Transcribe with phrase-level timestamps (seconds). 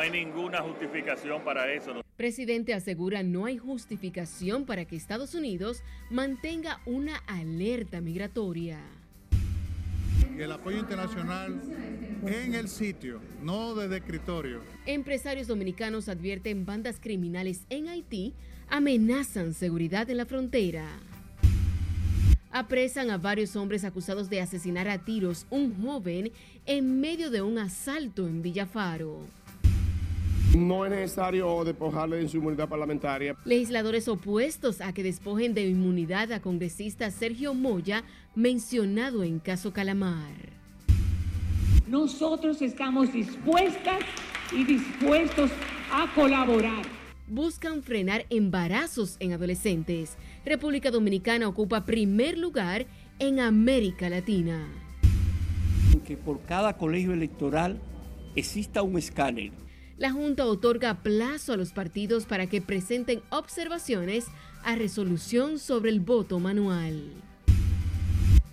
[0.00, 2.00] no hay ninguna justificación para eso.
[2.16, 8.80] Presidente asegura no hay justificación para que Estados Unidos mantenga una alerta migratoria.
[10.38, 11.60] El apoyo internacional
[12.26, 14.62] en el sitio, no desde escritorio.
[14.86, 18.32] Empresarios dominicanos advierten bandas criminales en Haití
[18.70, 20.86] amenazan seguridad en la frontera.
[22.52, 26.32] Apresan a varios hombres acusados de asesinar a tiros un joven
[26.64, 29.39] en medio de un asalto en Villafaro.
[30.56, 33.36] No es necesario despojarle de su inmunidad parlamentaria.
[33.44, 38.02] Legisladores opuestos a que despojen de inmunidad a congresista Sergio Moya,
[38.34, 40.34] mencionado en caso Calamar.
[41.86, 44.00] Nosotros estamos dispuestas
[44.52, 45.52] y dispuestos
[45.92, 46.84] a colaborar.
[47.28, 50.16] Buscan frenar embarazos en adolescentes.
[50.44, 52.86] República Dominicana ocupa primer lugar
[53.20, 54.66] en América Latina.
[56.04, 57.80] Que por cada colegio electoral
[58.34, 59.52] exista un escáner
[60.00, 64.24] la Junta otorga plazo a los partidos para que presenten observaciones
[64.64, 67.12] a resolución sobre el voto manual.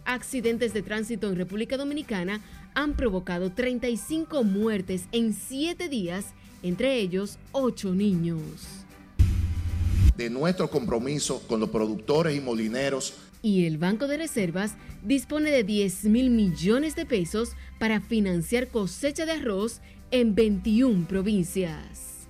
[0.04, 2.42] Accidentes de tránsito en República Dominicana
[2.74, 8.42] han provocado 35 muertes en 7 días, entre ellos 8 niños.
[10.18, 13.14] De nuestro compromiso con los productores y molineros.
[13.42, 19.26] Y el Banco de Reservas dispone de 10 mil millones de pesos para financiar cosecha
[19.26, 19.80] de arroz
[20.12, 22.28] en 21 provincias.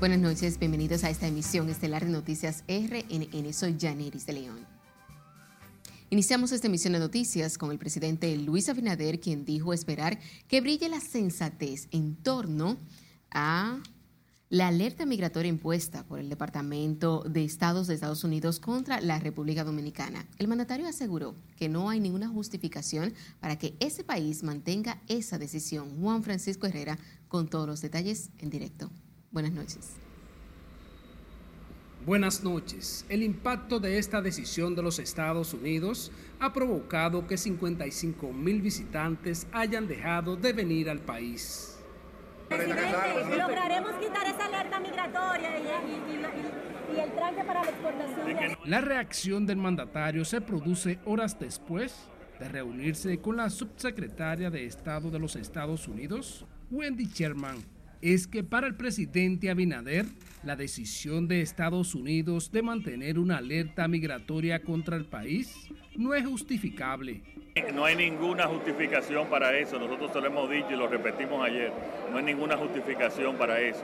[0.00, 3.52] Buenas noches, bienvenidos a esta emisión estelar de Noticias RNN.
[3.52, 4.66] Soy Janeris de León.
[6.10, 10.88] Iniciamos esta emisión de noticias con el presidente Luis Abinader, quien dijo esperar que brille
[10.88, 12.78] la sensatez en torno
[13.30, 13.78] a
[14.52, 19.64] la alerta migratoria impuesta por el Departamento de Estados de Estados Unidos contra la República
[19.64, 20.26] Dominicana.
[20.36, 25.98] El mandatario aseguró que no hay ninguna justificación para que ese país mantenga esa decisión.
[26.02, 26.98] Juan Francisco Herrera
[27.28, 28.90] con todos los detalles en directo.
[29.30, 29.92] Buenas noches.
[32.04, 33.06] Buenas noches.
[33.08, 39.46] El impacto de esta decisión de los Estados Unidos ha provocado que 55 mil visitantes
[39.50, 41.71] hayan dejado de venir al país.
[42.56, 48.58] Presidente, lograremos quitar esa alerta migratoria y, el tranque para la exportación.
[48.66, 52.08] La reacción del mandatario se produce horas después
[52.38, 57.56] de reunirse con la subsecretaria de Estado de los Estados Unidos, Wendy Sherman.
[58.02, 60.06] Es que para el presidente Abinader,
[60.42, 66.26] la decisión de Estados Unidos de mantener una alerta migratoria contra el país no es
[66.26, 67.22] justificable
[67.74, 71.72] no hay ninguna justificación para eso, nosotros se lo hemos dicho y lo repetimos ayer,
[72.10, 73.82] no hay ninguna justificación para eso.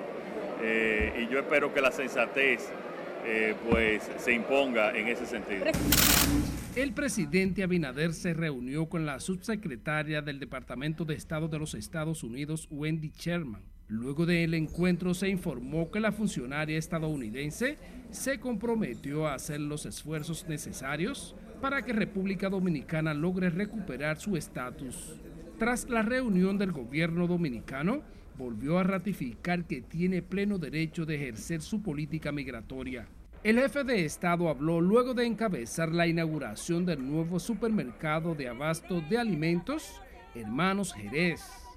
[0.62, 2.68] Eh, y yo espero que la sensatez
[3.26, 5.66] eh, pues se imponga en ese sentido.
[6.74, 12.22] El presidente Abinader se reunió con la subsecretaria del Departamento de Estado de los Estados
[12.22, 13.62] Unidos, Wendy Sherman.
[13.88, 17.78] Luego del encuentro se informó que la funcionaria estadounidense
[18.10, 25.20] se comprometió a hacer los esfuerzos necesarios para que República Dominicana logre recuperar su estatus.
[25.58, 28.02] Tras la reunión del gobierno dominicano,
[28.36, 33.08] volvió a ratificar que tiene pleno derecho de ejercer su política migratoria.
[33.42, 39.00] El jefe de Estado habló luego de encabezar la inauguración del nuevo supermercado de abasto
[39.00, 40.00] de alimentos
[40.34, 41.67] Hermanos Jerez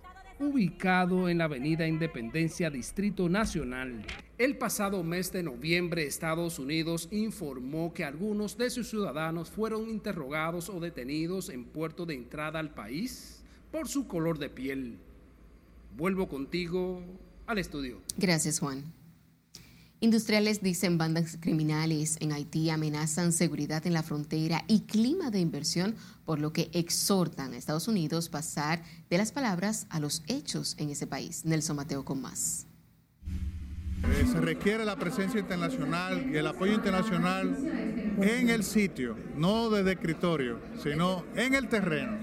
[0.41, 4.03] ubicado en la Avenida Independencia, Distrito Nacional.
[4.37, 10.69] El pasado mes de noviembre, Estados Unidos informó que algunos de sus ciudadanos fueron interrogados
[10.69, 14.97] o detenidos en puerto de entrada al país por su color de piel.
[15.95, 17.01] Vuelvo contigo
[17.45, 18.01] al estudio.
[18.17, 18.83] Gracias, Juan.
[20.03, 25.95] Industriales dicen bandas criminales en Haití amenazan seguridad en la frontera y clima de inversión,
[26.25, 30.89] por lo que exhortan a Estados Unidos pasar de las palabras a los hechos en
[30.89, 31.45] ese país.
[31.45, 32.65] Nelson Mateo con más.
[34.03, 37.55] Eh, se requiere la presencia internacional y el apoyo internacional
[38.19, 42.17] en el sitio, no desde escritorio, sino en el terreno.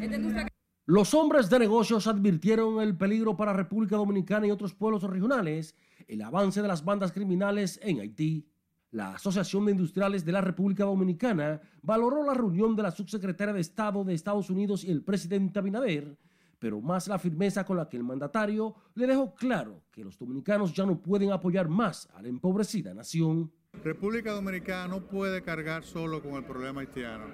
[0.88, 5.74] Los hombres de negocios advirtieron el peligro para República Dominicana y otros pueblos regionales
[6.06, 8.48] el avance de las bandas criminales en Haití.
[8.92, 13.60] La Asociación de Industriales de la República Dominicana valoró la reunión de la subsecretaria de
[13.60, 16.16] Estado de Estados Unidos y el presidente Abinader,
[16.58, 20.72] pero más la firmeza con la que el mandatario le dejó claro que los dominicanos
[20.72, 23.52] ya no pueden apoyar más a la empobrecida nación.
[23.88, 27.24] República Dominicana no puede cargar solo con el problema haitiano.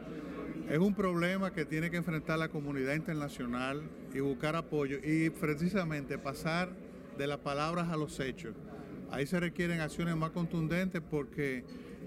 [0.70, 3.82] Es un problema que tiene que enfrentar la comunidad internacional
[4.14, 6.68] y buscar apoyo y precisamente pasar
[7.18, 8.54] de las palabras a los hechos.
[9.10, 11.64] Ahí se requieren acciones más contundentes porque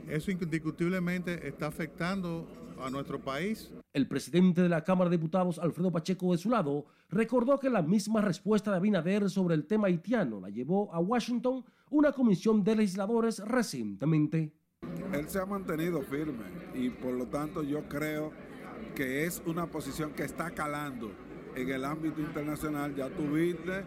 [0.07, 2.47] eso indiscutiblemente está afectando
[2.81, 3.71] a nuestro país.
[3.91, 7.81] El presidente de la Cámara de Diputados, Alfredo Pacheco, de su lado, recordó que la
[7.81, 12.75] misma respuesta de Abinader sobre el tema haitiano la llevó a Washington una comisión de
[12.75, 14.53] legisladores recientemente.
[15.13, 18.31] Él se ha mantenido firme y por lo tanto yo creo
[18.95, 21.11] que es una posición que está calando
[21.55, 22.93] en el ámbito internacional.
[22.95, 23.83] Ya tuviste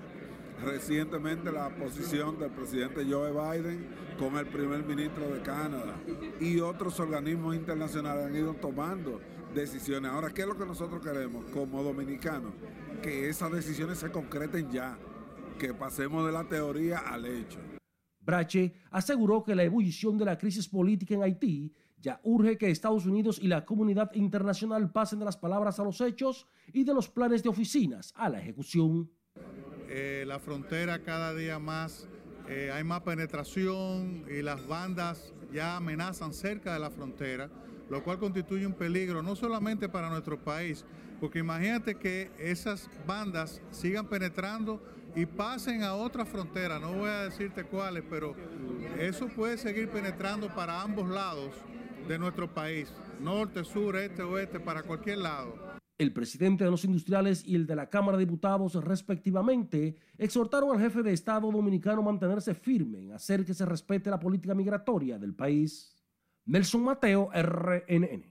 [0.64, 3.88] recientemente la posición del presidente Joe Biden
[4.19, 5.97] con el primer ministro de Canadá
[6.38, 9.20] y otros organismos internacionales han ido tomando
[9.55, 10.11] decisiones.
[10.11, 12.52] Ahora, ¿qué es lo que nosotros queremos como dominicanos?
[13.02, 14.99] Que esas decisiones se concreten ya,
[15.58, 17.58] que pasemos de la teoría al hecho.
[18.30, 23.04] Brache aseguró que la ebullición de la crisis política en Haití ya urge que Estados
[23.04, 27.08] Unidos y la comunidad internacional pasen de las palabras a los hechos y de los
[27.08, 29.10] planes de oficinas a la ejecución.
[29.88, 32.06] Eh, la frontera cada día más
[32.48, 37.50] eh, hay más penetración y las bandas ya amenazan cerca de la frontera,
[37.90, 40.84] lo cual constituye un peligro no solamente para nuestro país,
[41.20, 44.80] porque imagínate que esas bandas sigan penetrando
[45.14, 48.34] y pasen a otra frontera, no voy a decirte cuáles, pero
[48.98, 51.52] eso puede seguir penetrando para ambos lados
[52.06, 55.54] de nuestro país, norte, sur, este, oeste, para cualquier lado.
[55.98, 60.80] El presidente de los industriales y el de la Cámara de Diputados, respectivamente, exhortaron al
[60.80, 65.18] jefe de Estado dominicano a mantenerse firme en hacer que se respete la política migratoria
[65.18, 65.94] del país.
[66.46, 68.29] Nelson Mateo, RNN.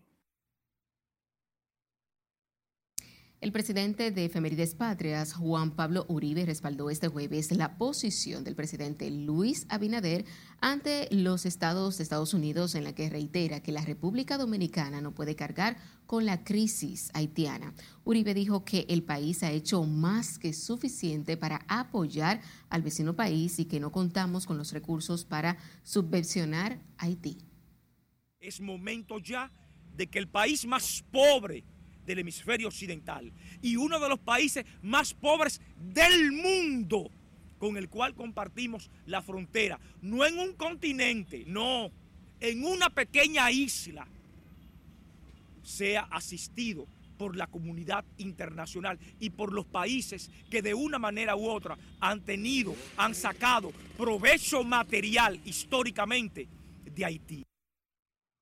[3.41, 9.09] El presidente de Efemérides Patrias, Juan Pablo Uribe, respaldó este jueves la posición del presidente
[9.09, 10.25] Luis Abinader
[10.59, 15.15] ante los estados de Estados Unidos en la que reitera que la República Dominicana no
[15.15, 17.74] puede cargar con la crisis haitiana.
[18.03, 23.57] Uribe dijo que el país ha hecho más que suficiente para apoyar al vecino país
[23.59, 27.38] y que no contamos con los recursos para subvencionar Haití.
[28.42, 29.50] Es momento ya
[29.95, 31.63] de que el país más pobre
[32.09, 37.11] del hemisferio occidental y uno de los países más pobres del mundo
[37.59, 41.91] con el cual compartimos la frontera, no en un continente, no,
[42.39, 44.07] en una pequeña isla,
[45.61, 46.88] sea asistido
[47.19, 52.21] por la comunidad internacional y por los países que de una manera u otra han
[52.21, 56.47] tenido, han sacado provecho material históricamente
[56.85, 57.48] de Haití.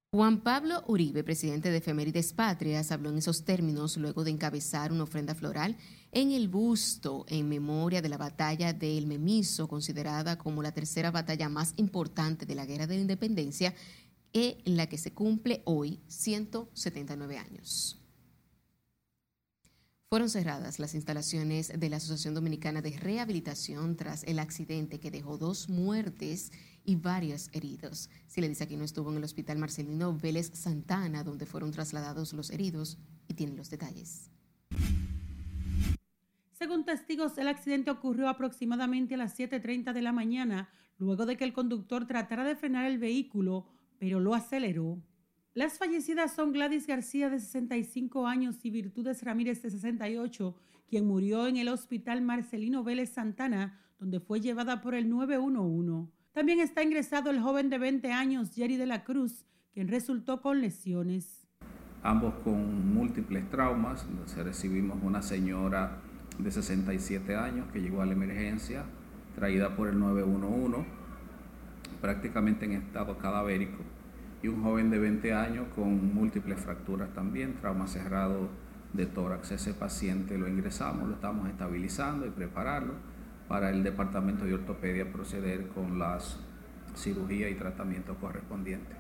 [0.10, 5.04] Juan Pablo Uribe, presidente de Efemérides Patrias, habló en esos términos luego de encabezar una
[5.04, 5.76] ofrenda floral
[6.14, 11.12] en el busto en memoria de la batalla de El Memiso, considerada como la tercera
[11.12, 13.76] batalla más importante de la Guerra de la Independencia,
[14.32, 18.00] en la que se cumple hoy 179 años.
[20.10, 25.38] Fueron cerradas las instalaciones de la Asociación Dominicana de Rehabilitación tras el accidente que dejó
[25.38, 26.54] dos muertes
[26.88, 28.10] y varios heridos.
[28.28, 32.32] Si le dice aquí no estuvo en el Hospital Marcelino Vélez Santana, donde fueron trasladados
[32.32, 32.98] los heridos,
[33.28, 34.32] y tiene los detalles.
[36.54, 41.44] Según testigos, el accidente ocurrió aproximadamente a las 7.30 de la mañana, luego de que
[41.44, 43.68] el conductor tratara de frenar el vehículo,
[44.00, 44.98] pero lo aceleró.
[45.54, 50.56] Las fallecidas son Gladys García de 65 años y Virtudes Ramírez de 68,
[50.88, 56.17] quien murió en el Hospital Marcelino Vélez Santana, donde fue llevada por el 911.
[56.38, 60.62] También está ingresado el joven de 20 años, Jerry de la Cruz, quien resultó con
[60.62, 61.48] lesiones.
[62.04, 64.06] Ambos con múltiples traumas.
[64.36, 65.98] Recibimos una señora
[66.38, 68.84] de 67 años que llegó a la emergencia,
[69.34, 70.88] traída por el 911,
[72.02, 73.82] prácticamente en estado cadavérico,
[74.44, 78.48] y un joven de 20 años con múltiples fracturas también, trauma cerrado
[78.94, 79.54] de tórax.
[79.54, 82.94] Ese paciente lo ingresamos, lo estamos estabilizando y prepararlo
[83.48, 86.38] para el departamento de ortopedia proceder con las
[86.96, 88.98] cirugía y tratamiento correspondientes.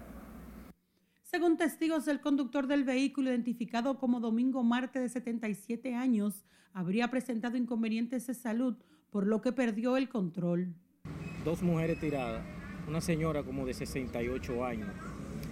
[1.24, 7.58] Según testigos, el conductor del vehículo, identificado como Domingo Marte de 77 años, habría presentado
[7.58, 8.78] inconvenientes de salud,
[9.10, 10.74] por lo que perdió el control.
[11.44, 12.44] Dos mujeres tiradas,
[12.88, 14.90] una señora como de 68 años,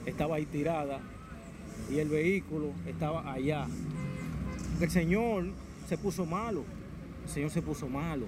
[0.06, 1.00] estaba ahí tirada
[1.92, 3.68] y el vehículo estaba allá.
[4.80, 5.48] El señor
[5.88, 6.64] se puso malo,
[7.24, 8.28] el señor se puso malo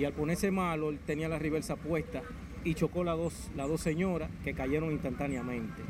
[0.00, 2.22] y al ponerse malo él tenía la reversa puesta
[2.64, 5.82] y chocó las dos, las dos señoras que cayeron instantáneamente.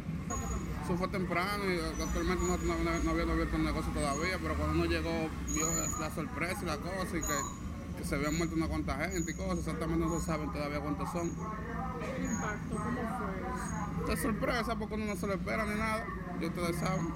[0.82, 2.56] Eso fue temprano y actualmente no,
[3.04, 5.66] no, había abierto el negocio todavía, pero cuando uno llegó vio
[6.00, 9.58] la sorpresa y la cosa y que, se habían muerto una cuanta gente y cosas,
[9.58, 11.28] exactamente no se saben todavía cuántos son.
[11.28, 14.14] ¿El impacto cómo fue?
[14.16, 16.04] De sorpresa porque uno no se lo espera ni nada,
[16.40, 17.06] y ustedes saben.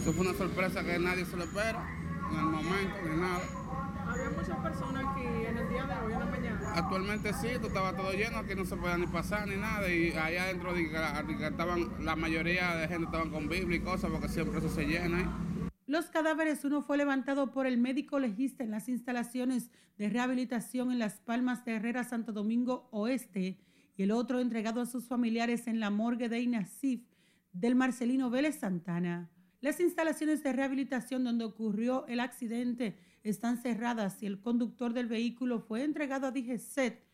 [0.00, 1.84] Eso fue una sorpresa que nadie se lo espera
[2.30, 3.61] en el momento ni nada.
[4.12, 6.72] Había muchas personas aquí en el día de hoy, en la mañana.
[6.74, 9.90] Actualmente sí, esto estaba todo lleno, aquí no se podía ni pasar ni nada.
[9.90, 14.58] Y allá adentro estaban, la mayoría de gente estaban con Biblia y cosas, porque siempre
[14.58, 15.20] eso se llena.
[15.22, 15.26] ¿eh?
[15.86, 20.98] Los cadáveres, uno fue levantado por el médico legista en las instalaciones de rehabilitación en
[20.98, 23.60] Las Palmas de Herrera, Santo Domingo Oeste,
[23.96, 27.00] y el otro entregado a sus familiares en la morgue de Inasif
[27.54, 29.30] del Marcelino Vélez Santana.
[29.62, 35.60] Las instalaciones de rehabilitación donde ocurrió el accidente están cerradas y el conductor del vehículo
[35.60, 37.04] fue entregado a DGCET,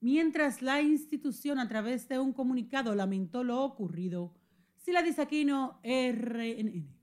[0.00, 4.34] mientras la institución a través de un comunicado lamentó lo ocurrido.
[4.76, 6.98] Sila Disaquino, RNN.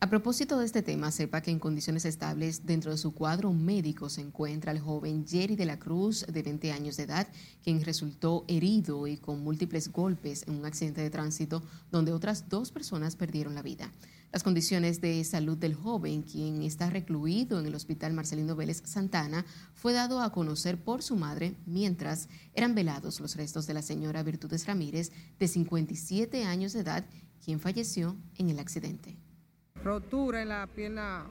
[0.00, 4.08] A propósito de este tema, sepa que en condiciones estables dentro de su cuadro médico
[4.08, 7.26] se encuentra el joven Jerry de la Cruz, de 20 años de edad,
[7.64, 12.70] quien resultó herido y con múltiples golpes en un accidente de tránsito donde otras dos
[12.70, 13.90] personas perdieron la vida.
[14.30, 19.46] Las condiciones de salud del joven, quien está recluido en el Hospital Marcelino Vélez Santana,
[19.72, 24.22] fue dado a conocer por su madre mientras eran velados los restos de la señora
[24.22, 27.06] Virtudes Ramírez, de 57 años de edad,
[27.42, 29.16] quien falleció en el accidente.
[29.82, 31.24] rotura en la pierna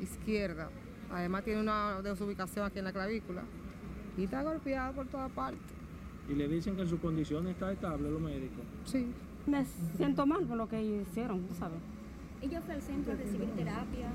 [0.00, 0.68] izquierda.
[1.12, 3.44] Además tiene una desubicación aquí en la clavícula
[4.16, 5.60] y está golpeado por todas partes.
[6.28, 8.64] Y le dicen que en su condición está estable los médicos.
[8.84, 9.06] Sí.
[9.46, 9.64] Me
[9.96, 11.78] siento mal por lo que hicieron, tú sabes.
[12.42, 14.12] Ella fue al centro a recibir terapia.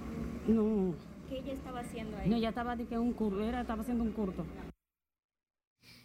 [0.48, 0.94] No,
[1.30, 2.30] ¿Qué ella estaba haciendo ahí?
[2.30, 4.46] no, ella estaba de que un curso, era, estaba haciendo un curso.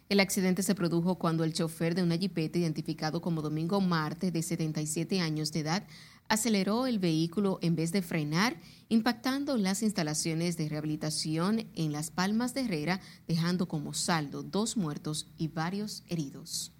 [0.09, 4.43] El accidente se produjo cuando el chofer de una jipeta identificado como Domingo Marte, de
[4.43, 5.87] 77 años de edad,
[6.27, 8.57] aceleró el vehículo en vez de frenar,
[8.89, 15.31] impactando las instalaciones de rehabilitación en Las Palmas de Herrera, dejando como saldo dos muertos
[15.37, 16.72] y varios heridos.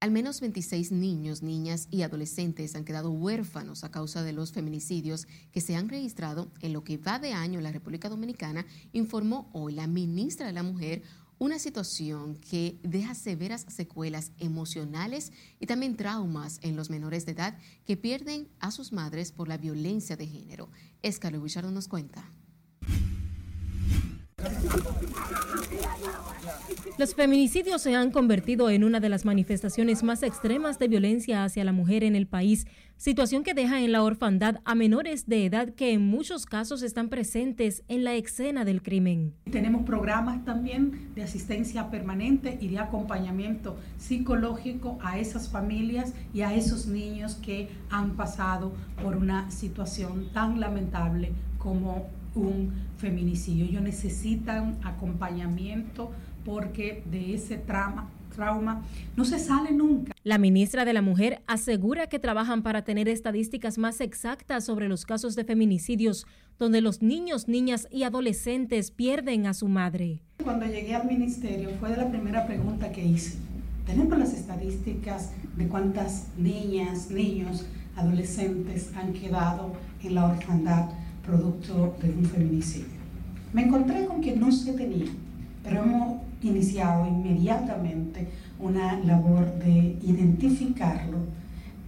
[0.00, 5.28] Al menos 26 niños, niñas y adolescentes han quedado huérfanos a causa de los feminicidios
[5.52, 8.64] que se han registrado en lo que va de año en la República Dominicana,
[8.94, 11.02] informó hoy la ministra de la Mujer,
[11.36, 17.58] una situación que deja severas secuelas emocionales y también traumas en los menores de edad
[17.84, 20.70] que pierden a sus madres por la violencia de género.
[21.02, 22.24] Escalo Bichardo nos cuenta.
[26.98, 31.64] Los feminicidios se han convertido en una de las manifestaciones más extremas de violencia hacia
[31.64, 32.66] la mujer en el país,
[32.98, 37.08] situación que deja en la orfandad a menores de edad que en muchos casos están
[37.08, 39.32] presentes en la escena del crimen.
[39.50, 46.54] Tenemos programas también de asistencia permanente y de acompañamiento psicológico a esas familias y a
[46.54, 53.64] esos niños que han pasado por una situación tan lamentable como un feminicidio.
[53.64, 56.10] Ellos necesitan acompañamiento
[56.44, 58.82] porque de ese trauma, trauma
[59.16, 60.12] no se sale nunca.
[60.22, 65.04] La ministra de la Mujer asegura que trabajan para tener estadísticas más exactas sobre los
[65.04, 66.26] casos de feminicidios
[66.58, 70.20] donde los niños, niñas y adolescentes pierden a su madre.
[70.44, 73.38] Cuando llegué al ministerio fue de la primera pregunta que hice.
[73.86, 79.72] Tenemos las estadísticas de cuántas niñas, niños, adolescentes han quedado
[80.02, 80.90] en la orfandad
[81.24, 83.00] producto de un feminicidio.
[83.52, 85.10] Me encontré con que no se tenía,
[85.62, 91.18] pero hemos iniciado inmediatamente una labor de identificarlo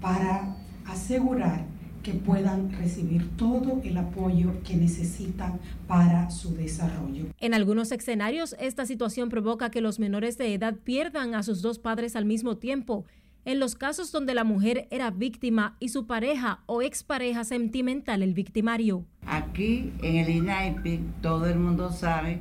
[0.01, 1.65] para asegurar
[2.03, 7.27] que puedan recibir todo el apoyo que necesitan para su desarrollo.
[7.39, 11.79] En algunos escenarios, esta situación provoca que los menores de edad pierdan a sus dos
[11.79, 13.05] padres al mismo tiempo.
[13.45, 18.35] En los casos donde la mujer era víctima y su pareja o expareja sentimental el
[18.35, 19.05] victimario.
[19.27, 22.39] Aquí en el INAIPI todo el mundo sabe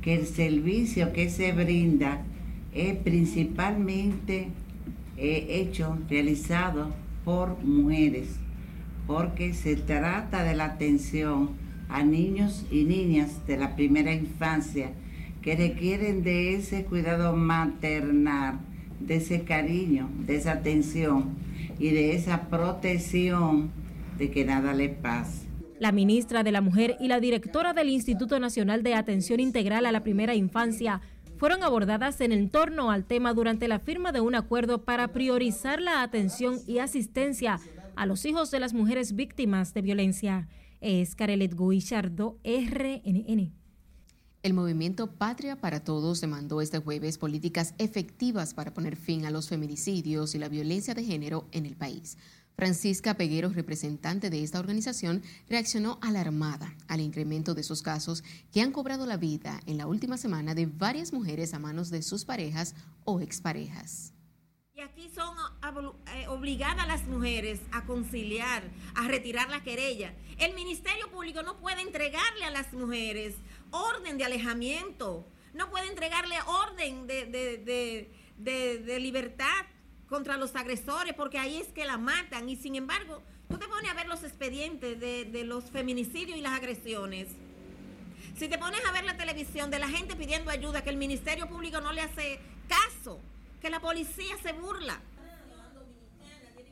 [0.00, 2.22] que el servicio que se brinda
[2.72, 4.48] es principalmente
[5.16, 6.92] eh, hecho, realizado
[7.24, 8.36] por mujeres,
[9.06, 11.50] porque se trata de la atención
[11.88, 14.90] a niños y niñas de la primera infancia
[15.40, 18.58] que requieren de ese cuidado maternal,
[19.00, 21.34] de ese cariño, de esa atención
[21.78, 23.70] y de esa protección
[24.18, 25.46] de que nada le pase.
[25.78, 29.92] La ministra de la Mujer y la directora del Instituto Nacional de Atención Integral a
[29.92, 31.00] la Primera Infancia
[31.36, 36.02] fueron abordadas en torno al tema durante la firma de un acuerdo para priorizar la
[36.02, 37.58] atención y asistencia
[37.96, 40.48] a los hijos de las mujeres víctimas de violencia.
[40.80, 43.63] Es Carelet Guillardo, RNN.
[44.44, 49.48] El movimiento Patria para Todos demandó este jueves políticas efectivas para poner fin a los
[49.48, 52.18] feminicidios y la violencia de género en el país.
[52.54, 58.22] Francisca Peguero, representante de esta organización, reaccionó alarmada al incremento de esos casos
[58.52, 62.02] que han cobrado la vida en la última semana de varias mujeres a manos de
[62.02, 62.74] sus parejas
[63.04, 64.12] o exparejas.
[64.74, 65.34] Y aquí son
[66.12, 70.12] eh, obligadas las mujeres a conciliar, a retirar la querella.
[70.36, 73.36] El Ministerio Público no puede entregarle a las mujeres
[73.74, 79.66] orden de alejamiento, no puede entregarle orden de, de libertad
[80.08, 82.48] contra los agresores, porque ahí es que la matan.
[82.48, 86.52] Y sin embargo, tú te pones a ver los expedientes de, los feminicidios y las
[86.52, 87.28] agresiones.
[88.36, 91.48] Si te pones a ver la televisión de la gente pidiendo ayuda, que el Ministerio
[91.48, 93.20] Público no le hace caso,
[93.60, 95.00] que la policía se burla.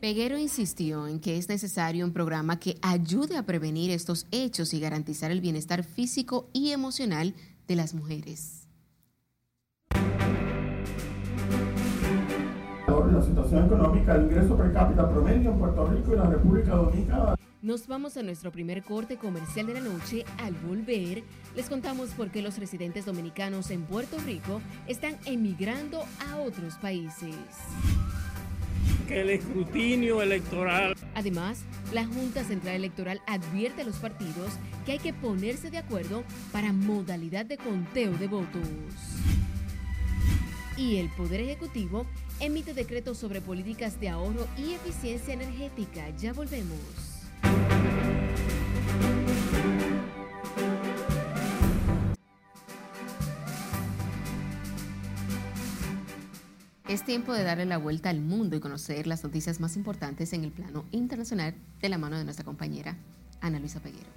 [0.02, 4.80] Peguero insistió en que es necesario un programa que ayude a prevenir estos hechos y
[4.80, 7.36] garantizar el bienestar físico y emocional
[7.68, 8.66] de las mujeres.
[13.12, 17.36] La situación económica, el ingreso per cápita promedio en Puerto Rico y la República Dominicana.
[17.60, 20.24] Nos vamos a nuestro primer corte comercial de la noche.
[20.38, 21.22] Al volver,
[21.54, 27.36] les contamos por qué los residentes dominicanos en Puerto Rico están emigrando a otros países.
[29.08, 30.94] Que el escrutinio electoral.
[31.14, 31.62] Además,
[31.92, 34.52] la Junta Central Electoral advierte a los partidos
[34.86, 38.68] que hay que ponerse de acuerdo para modalidad de conteo de votos.
[40.76, 42.06] Y el Poder Ejecutivo
[42.40, 46.08] emite decretos sobre políticas de ahorro y eficiencia energética.
[46.16, 46.78] Ya volvemos.
[56.92, 60.44] Es tiempo de darle la vuelta al mundo y conocer las noticias más importantes en
[60.44, 62.98] el plano internacional de la mano de nuestra compañera
[63.40, 64.10] Ana Luisa Peguero.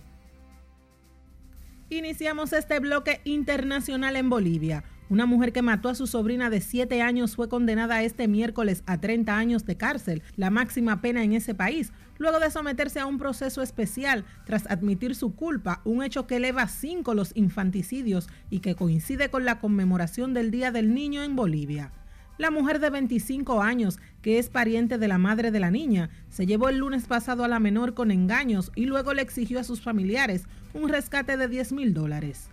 [1.90, 4.84] Iniciamos este bloque internacional en Bolivia.
[5.08, 9.00] Una mujer que mató a su sobrina de 7 años fue condenada este miércoles a
[9.00, 13.20] 30 años de cárcel, la máxima pena en ese país, luego de someterse a un
[13.20, 18.60] proceso especial tras admitir su culpa, un hecho que eleva a 5 los infanticidios y
[18.60, 21.94] que coincide con la conmemoración del Día del Niño en Bolivia.
[22.38, 26.46] La mujer de 25 años, que es pariente de la madre de la niña, se
[26.46, 29.82] llevó el lunes pasado a la menor con engaños y luego le exigió a sus
[29.82, 32.50] familiares un rescate de 10 mil dólares.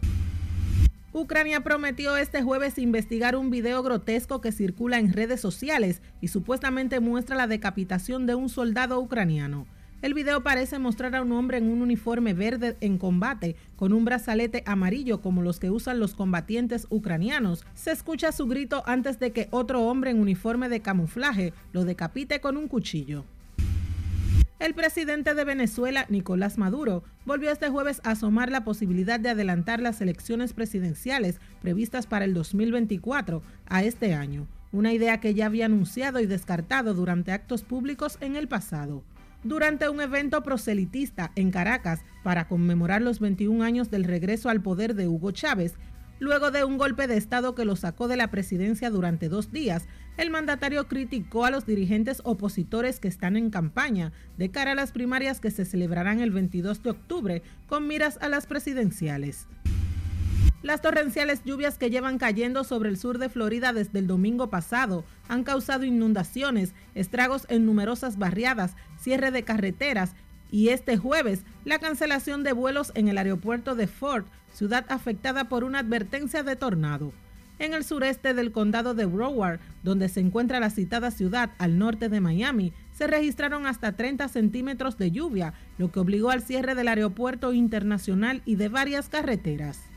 [1.13, 7.01] Ucrania prometió este jueves investigar un video grotesco que circula en redes sociales y supuestamente
[7.01, 9.67] muestra la decapitación de un soldado ucraniano.
[10.03, 14.05] El video parece mostrar a un hombre en un uniforme verde en combate con un
[14.05, 17.65] brazalete amarillo como los que usan los combatientes ucranianos.
[17.75, 22.41] Se escucha su grito antes de que otro hombre en uniforme de camuflaje lo decapite
[22.41, 23.25] con un cuchillo.
[24.59, 29.81] El presidente de Venezuela, Nicolás Maduro, volvió este jueves a asomar la posibilidad de adelantar
[29.81, 35.67] las elecciones presidenciales previstas para el 2024 a este año, una idea que ya había
[35.67, 39.05] anunciado y descartado durante actos públicos en el pasado.
[39.45, 44.95] Durante un evento proselitista en Caracas para conmemorar los 21 años del regreso al poder
[44.95, 45.75] de Hugo Chávez,
[46.21, 49.89] luego de un golpe de Estado que lo sacó de la presidencia durante dos días,
[50.17, 54.93] el mandatario criticó a los dirigentes opositores que están en campaña de cara a las
[54.93, 59.49] primarias que se celebrarán el 22 de octubre con miras a las presidenciales.
[60.63, 65.05] Las torrenciales lluvias que llevan cayendo sobre el sur de Florida desde el domingo pasado
[65.29, 70.15] han causado inundaciones, estragos en numerosas barriadas, cierre de carreteras
[70.51, 75.65] y este jueves la cancelación de vuelos en el aeropuerto de Fort, ciudad afectada por
[75.65, 77.13] una advertencia de tornado
[77.63, 82.09] en el sureste del condado de Broward, donde se encuentra la citada ciudad al norte
[82.09, 86.89] de Miami, se registraron hasta 30 centímetros de lluvia, lo que obligó al cierre del
[86.89, 89.92] aeropuerto internacional y de varias carreteras.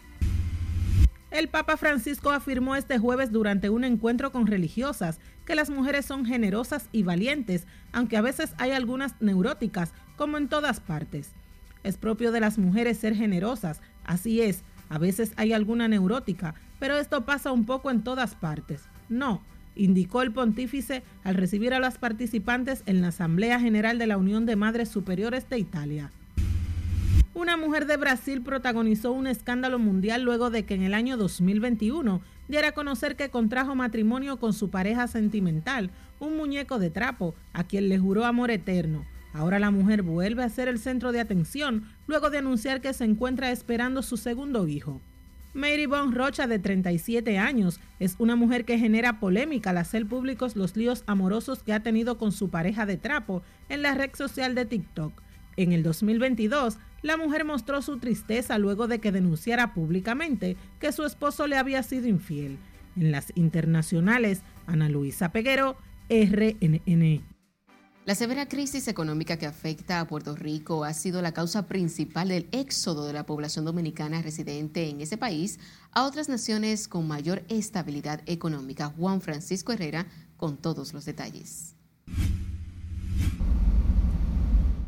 [1.35, 6.25] El Papa Francisco afirmó este jueves durante un encuentro con religiosas que las mujeres son
[6.25, 11.31] generosas y valientes, aunque a veces hay algunas neuróticas, como en todas partes.
[11.83, 16.95] Es propio de las mujeres ser generosas, así es, a veces hay alguna neurótica, pero
[16.95, 18.83] esto pasa un poco en todas partes.
[19.09, 19.41] No,
[19.75, 24.45] indicó el pontífice al recibir a las participantes en la Asamblea General de la Unión
[24.45, 26.11] de Madres Superiores de Italia.
[27.35, 32.21] Una mujer de Brasil protagonizó un escándalo mundial luego de que en el año 2021
[32.47, 37.65] diera a conocer que contrajo matrimonio con su pareja sentimental, un muñeco de trapo, a
[37.65, 39.03] quien le juró amor eterno.
[39.33, 43.03] Ahora la mujer vuelve a ser el centro de atención luego de anunciar que se
[43.03, 45.01] encuentra esperando su segundo hijo.
[45.53, 50.55] Mary Bon Rocha, de 37 años, es una mujer que genera polémica al hacer públicos
[50.55, 54.55] los líos amorosos que ha tenido con su pareja de trapo en la red social
[54.55, 55.21] de TikTok.
[55.57, 61.05] En el 2022, la mujer mostró su tristeza luego de que denunciara públicamente que su
[61.05, 62.57] esposo le había sido infiel.
[62.95, 65.77] En las internacionales, Ana Luisa Peguero,
[66.09, 67.23] RNN.
[68.05, 72.47] La severa crisis económica que afecta a Puerto Rico ha sido la causa principal del
[72.51, 75.59] éxodo de la población dominicana residente en ese país
[75.91, 78.87] a otras naciones con mayor estabilidad económica.
[78.87, 81.75] Juan Francisco Herrera con todos los detalles.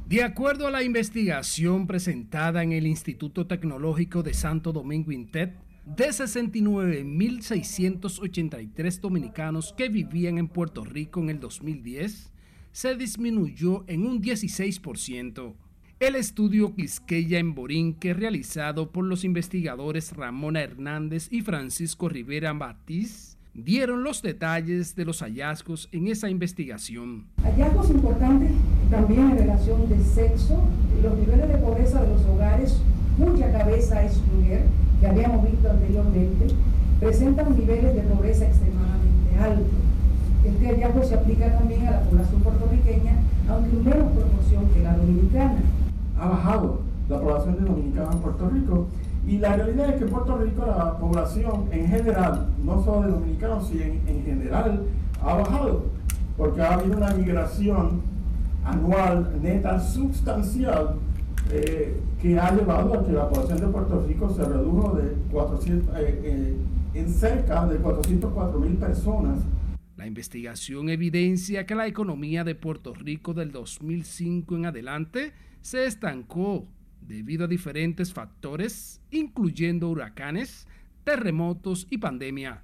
[0.07, 5.53] De acuerdo a la investigación presentada en el Instituto Tecnológico de Santo Domingo INTET,
[5.85, 12.31] de 69.683 dominicanos que vivían en Puerto Rico en el 2010,
[12.71, 15.55] se disminuyó en un 16%.
[15.99, 23.36] El estudio Quisqueya en Borinque, realizado por los investigadores Ramona Hernández y Francisco Rivera Batiz,
[23.57, 27.25] dieron los detalles de los hallazgos en esa investigación.
[27.43, 28.51] Hallazgos importantes
[28.91, 30.63] también en relación de sexo,
[31.01, 32.77] los niveles de pobreza de los hogares
[33.17, 34.65] cuya cabeza es mujer,
[34.99, 36.47] que habíamos visto anteriormente,
[36.99, 39.65] presentan niveles de pobreza extremadamente altos.
[40.45, 43.13] Este hallazgo se aplica también a la población puertorriqueña,
[43.49, 45.57] aunque en menos proporción que la dominicana.
[46.19, 48.87] Ha bajado la población de dominicanos en Puerto Rico
[49.27, 53.11] y la realidad es que en Puerto Rico la población en general, no solo de
[53.11, 54.85] dominicanos, sino en, general,
[55.21, 55.85] ha bajado,
[56.37, 58.01] porque ha habido una migración
[58.63, 60.95] anual neta sustancial
[61.51, 65.95] eh, que ha llevado a que la población de Puerto Rico se redujo de 400,
[65.97, 66.57] eh, eh,
[66.93, 69.39] en cerca de 404 mil personas.
[69.97, 76.65] La investigación evidencia que la economía de Puerto Rico del 2005 en adelante se estancó
[77.07, 80.67] debido a diferentes factores, incluyendo huracanes,
[81.03, 82.61] terremotos y pandemia.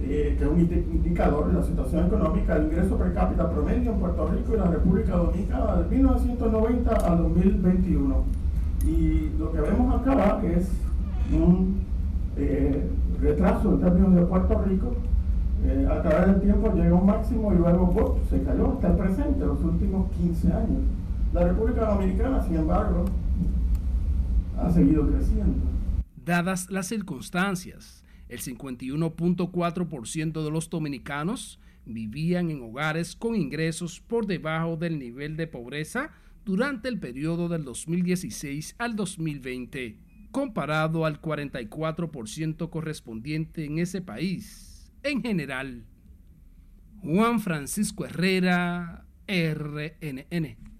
[0.00, 3.98] Eh, que es un indicador de la situación económica, el ingreso per cápita promedio en
[3.98, 8.24] Puerto Rico y la República Dominicana de 1990 al 2021.
[8.84, 10.68] Y lo que vemos acá es
[11.32, 11.82] un
[12.36, 12.88] eh,
[13.20, 14.96] retraso en términos de Puerto Rico.
[15.64, 19.46] Eh, a través del tiempo llega un máximo y luego se cayó hasta el presente,
[19.46, 20.82] los últimos 15 años.
[21.32, 23.04] La República Dominicana, sin embargo,
[24.62, 25.64] ha seguido creciendo.
[26.16, 34.76] Dadas las circunstancias, el 51.4% de los dominicanos vivían en hogares con ingresos por debajo
[34.76, 36.10] del nivel de pobreza
[36.44, 39.98] durante el periodo del 2016 al 2020,
[40.30, 44.92] comparado al 44% correspondiente en ese país.
[45.02, 45.84] En general,
[47.02, 50.71] Juan Francisco Herrera, RNN.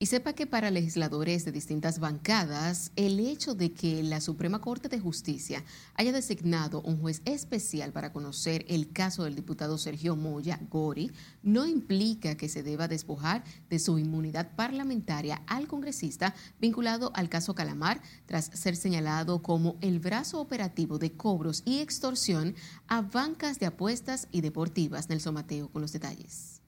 [0.00, 4.88] Y sepa que para legisladores de distintas bancadas, el hecho de que la Suprema Corte
[4.88, 5.62] de Justicia
[5.94, 11.12] haya designado un juez especial para conocer el caso del diputado Sergio Moya Gori
[11.44, 17.54] no implica que se deba despojar de su inmunidad parlamentaria al congresista vinculado al caso
[17.54, 22.56] Calamar tras ser señalado como el brazo operativo de cobros y extorsión
[22.88, 25.08] a bancas de apuestas y deportivas.
[25.08, 26.60] Nelson Mateo con los detalles.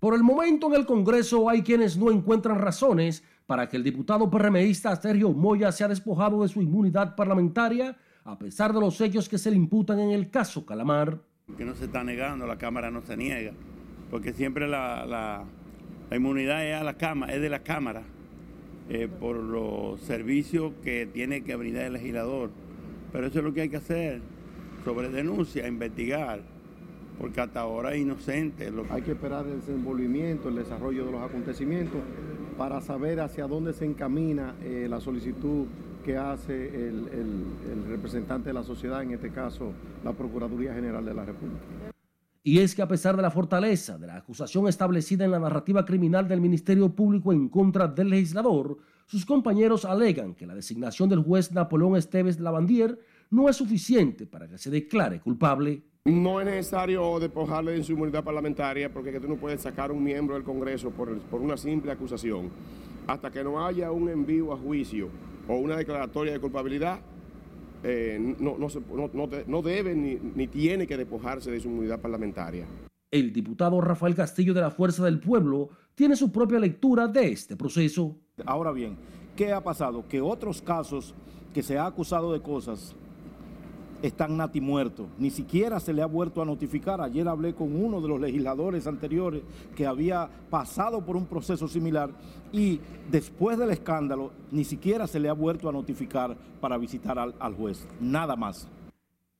[0.00, 4.30] Por el momento en el Congreso hay quienes no encuentran razones para que el diputado
[4.30, 9.38] PRMista Sergio Moya sea despojado de su inmunidad parlamentaria a pesar de los hechos que
[9.38, 11.20] se le imputan en el caso Calamar.
[11.56, 13.52] Que no se está negando, la Cámara no se niega,
[14.10, 15.44] porque siempre la,
[16.10, 18.02] inmunidad es, de la Cámara
[18.88, 22.50] eh, por los servicios que tiene que brindar el legislador.
[23.12, 24.22] Pero eso es lo que hay que hacer,
[24.84, 26.53] sobre denuncia, investigar
[27.18, 28.72] porque hasta ahora es inocente.
[28.90, 32.00] Hay que esperar el desenvolvimiento, el desarrollo de los acontecimientos
[32.58, 35.66] para saber hacia dónde se encamina eh, la solicitud
[36.04, 39.72] que hace el, el representante de la sociedad, en este caso
[40.04, 41.64] la Procuraduría General de la República.
[42.46, 45.86] Y es que a pesar de la fortaleza de la acusación establecida en la narrativa
[45.86, 51.22] criminal del Ministerio Público en contra del legislador, sus compañeros alegan que la designación del
[51.22, 52.98] juez Napoleón Esteves Lavandier
[53.30, 55.84] no es suficiente para que se declare culpable.
[56.06, 60.04] No es necesario despojarle de su inmunidad parlamentaria porque tú no puedes sacar a un
[60.04, 62.50] miembro del Congreso por, una simple acusación.
[63.06, 65.08] Hasta que no haya un envío a juicio
[65.48, 67.00] o una declaratoria de culpabilidad,
[67.82, 72.66] eh, no, no, debe ni, ni tiene que despojarse de su inmunidad parlamentaria.
[73.10, 77.56] El diputado Rafael Castillo de la Fuerza del Pueblo tiene su propia lectura de este
[77.56, 78.14] proceso.
[78.44, 78.98] Ahora bien,
[79.34, 80.06] ¿qué ha pasado?
[80.06, 81.14] Que otros casos
[81.54, 82.94] que se ha acusado de cosas
[84.06, 85.06] están nati muertos.
[85.18, 87.00] Ni siquiera se le ha vuelto a notificar.
[87.00, 89.42] Ayer hablé con uno de los legisladores anteriores
[89.74, 92.10] que había pasado por un proceso similar
[92.52, 97.34] y después del escándalo ni siquiera se le ha vuelto a notificar para visitar al,
[97.38, 97.88] al juez.
[97.98, 98.68] Nada más.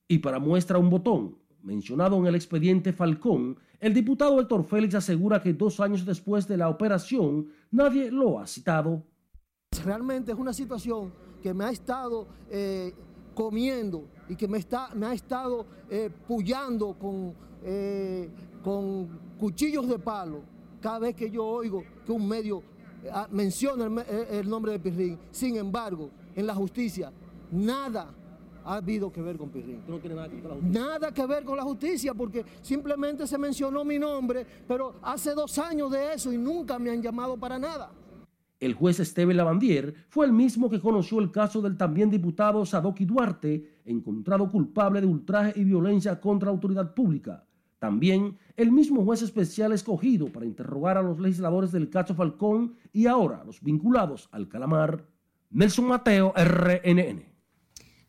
[0.07, 5.41] Y para muestra un botón, mencionado en el expediente Falcón, el diputado Héctor Félix asegura
[5.41, 9.03] que dos años después de la operación nadie lo ha citado.
[9.83, 11.11] Realmente es una situación
[11.43, 12.95] que me ha estado eh,
[13.35, 18.29] comiendo y que me, está, me ha estado eh, pullando con, eh,
[18.63, 19.07] con
[19.39, 20.41] cuchillos de palo
[20.81, 22.63] cada vez que yo oigo que un medio
[23.03, 25.19] eh, ah, menciona el, nombre de Pirrín.
[25.31, 27.11] Sin embargo, en la justicia,
[27.51, 28.13] nada,
[28.63, 29.83] ha habido que ver con Pirrín.
[29.87, 30.81] No tiene nada que ver con la justicia.
[30.81, 35.57] Nada que ver con la justicia, porque simplemente se mencionó mi nombre, pero hace dos
[35.59, 37.91] años de eso y nunca me han llamado para nada.
[38.65, 43.05] El juez Esteban Lavandier fue el mismo que conoció el caso del también diputado Sadoki
[43.05, 47.45] Duarte, encontrado culpable de ultraje y violencia contra autoridad pública.
[47.77, 53.05] También el mismo juez especial escogido para interrogar a los legisladores del caso Falcón y
[53.05, 55.05] ahora los vinculados al calamar.
[55.51, 57.34] Nelson Mateo, RNN.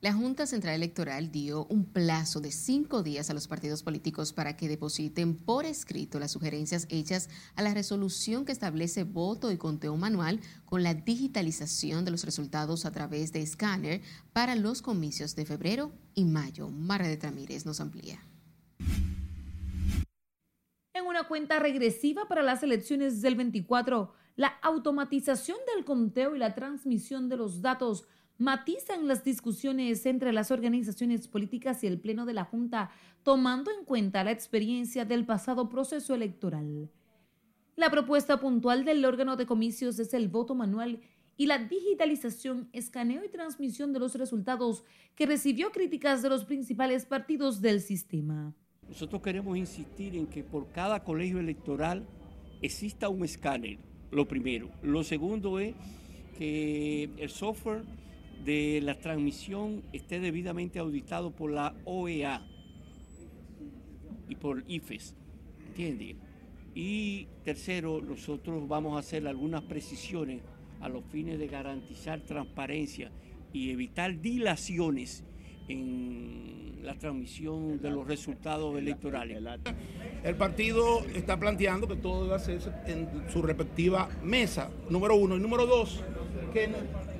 [0.02, 4.54] La Junta Central Electoral dio un plazo de cinco días a los partidos políticos para
[4.54, 9.96] que depositen por escrito las sugerencias hechas a la resolución que establece voto y conteo
[9.96, 14.02] manual con la digitalización de los resultados a través de escáner
[14.34, 16.68] para los comicios de febrero y mayo.
[16.68, 18.20] Mara de Tramírez nos amplía.
[20.92, 26.54] En una cuenta regresiva para las elecciones del 24, la automatización del conteo y la
[26.54, 28.06] transmisión de los datos
[28.38, 32.90] matizan las discusiones entre las organizaciones políticas y el Pleno de la Junta,
[33.22, 36.90] tomando en cuenta la experiencia del pasado proceso electoral.
[37.76, 41.00] La propuesta puntual del órgano de comicios es el voto manual
[41.36, 47.04] y la digitalización, escaneo y transmisión de los resultados, que recibió críticas de los principales
[47.04, 48.54] partidos del sistema.
[48.88, 52.06] Nosotros queremos insistir en que por cada colegio electoral
[52.62, 53.78] exista un escáner,
[54.10, 54.70] lo primero.
[54.82, 55.74] Lo segundo es
[56.38, 57.82] que el software
[58.44, 62.46] de la transmisión esté debidamente auditado por la OEA
[64.28, 65.14] y por IFES,
[65.68, 66.16] ¿entiende?
[66.74, 70.42] Y tercero, nosotros vamos a hacer algunas precisiones
[70.80, 73.10] a los fines de garantizar transparencia
[73.52, 75.24] y evitar dilaciones
[75.68, 79.42] en la transmisión de los resultados electorales.
[80.22, 85.36] El partido está planteando que todo debe hacerse en su respectiva mesa, número uno.
[85.36, 86.04] Y número dos,
[86.52, 86.68] que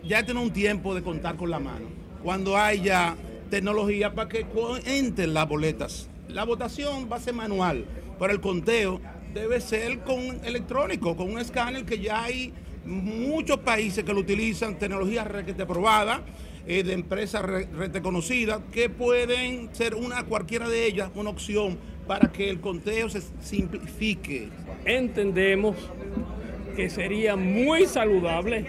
[0.07, 1.87] ya tiene un tiempo de contar con la mano.
[2.23, 3.17] Cuando haya
[3.51, 4.47] tecnología para que
[4.85, 6.09] entren las boletas.
[6.29, 7.85] La votación va a ser manual,
[8.19, 9.01] pero el conteo
[9.33, 12.53] debe ser con electrónico, con un escáner que ya hay
[12.85, 16.23] muchos países que lo utilizan, tecnología requete aprobada,
[16.67, 22.51] eh, de empresas reconocidas, que pueden ser una cualquiera de ellas una opción para que
[22.51, 24.49] el conteo se simplifique.
[24.85, 25.77] Entendemos
[26.75, 28.67] que sería muy saludable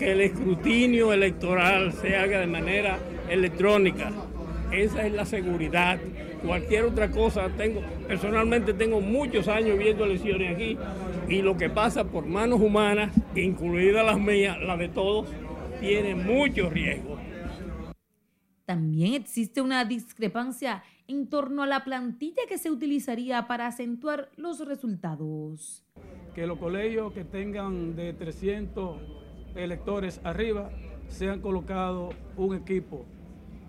[0.00, 4.10] que el escrutinio electoral se haga de manera electrónica.
[4.72, 6.00] Esa es la seguridad.
[6.42, 10.78] Cualquier otra cosa, tengo, personalmente tengo muchos años viendo elecciones aquí
[11.28, 15.28] y lo que pasa por manos humanas, incluidas las mías, las de todos,
[15.80, 17.18] tiene mucho riesgo.
[18.64, 24.66] También existe una discrepancia en torno a la plantilla que se utilizaría para acentuar los
[24.66, 25.84] resultados.
[26.34, 29.19] Que los colegios que tengan de 300
[29.54, 30.70] electores arriba
[31.08, 33.04] sean colocado un equipo.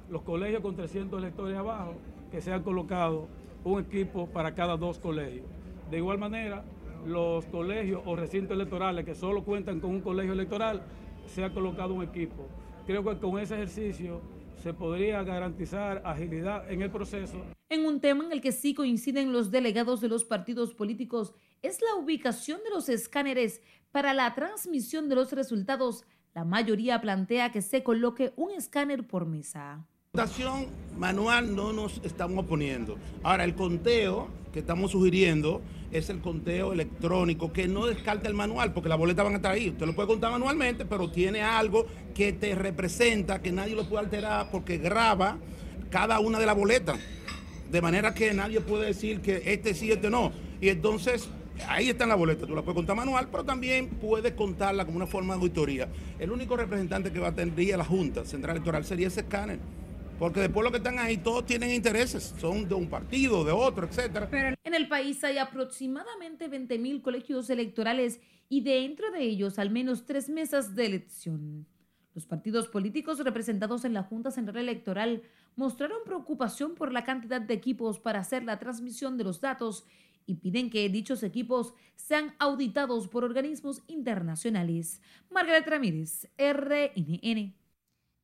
[0.10, 1.96] Los colegios con 300 electores abajo,
[2.32, 3.28] que sean colocado
[3.64, 5.46] un equipo para cada dos colegios.
[5.90, 6.64] De igual manera,
[7.06, 10.82] los colegios o recintos electorales que solo cuentan con un colegio electoral,
[11.26, 12.48] se ha colocado un equipo.
[12.86, 14.22] Creo que con ese ejercicio
[14.62, 17.38] se podría garantizar agilidad en el proceso.
[17.70, 21.80] En un tema en el que sí coinciden los delegados de los partidos políticos es
[21.82, 26.06] la ubicación de los escáneres para la transmisión de los resultados.
[26.34, 29.86] La mayoría plantea que se coloque un escáner por mesa.
[30.14, 32.98] Votación manual no nos estamos oponiendo.
[33.24, 38.74] Ahora, el conteo que estamos sugiriendo es el conteo electrónico, que no descarte el manual,
[38.74, 39.70] porque las boletas van a estar ahí.
[39.70, 44.06] Usted lo puede contar manualmente, pero tiene algo que te representa, que nadie lo puede
[44.06, 45.38] alterar, porque graba
[45.90, 47.00] cada una de las boletas.
[47.70, 50.34] De manera que nadie puede decir que este sí, este no.
[50.60, 51.30] Y entonces
[51.68, 55.08] ahí está la boleta, tú la puedes contar manual, pero también puedes contarla como una
[55.08, 55.88] forma de auditoría.
[56.20, 59.60] El único representante que va a tener la Junta Central Electoral sería ese escáner.
[60.20, 63.88] Porque después los que están ahí todos tienen intereses, son de un partido, de otro,
[63.88, 64.30] etcétera.
[64.64, 70.06] En el país hay aproximadamente 20 mil colegios electorales y dentro de ellos al menos
[70.06, 71.66] tres mesas de elección.
[72.14, 75.24] Los partidos políticos representados en la Junta Central Electoral
[75.56, 79.86] mostraron preocupación por la cantidad de equipos para hacer la transmisión de los datos
[80.26, 85.02] y piden que dichos equipos sean auditados por organismos internacionales.
[85.30, 87.61] Margaret Ramírez, RNN.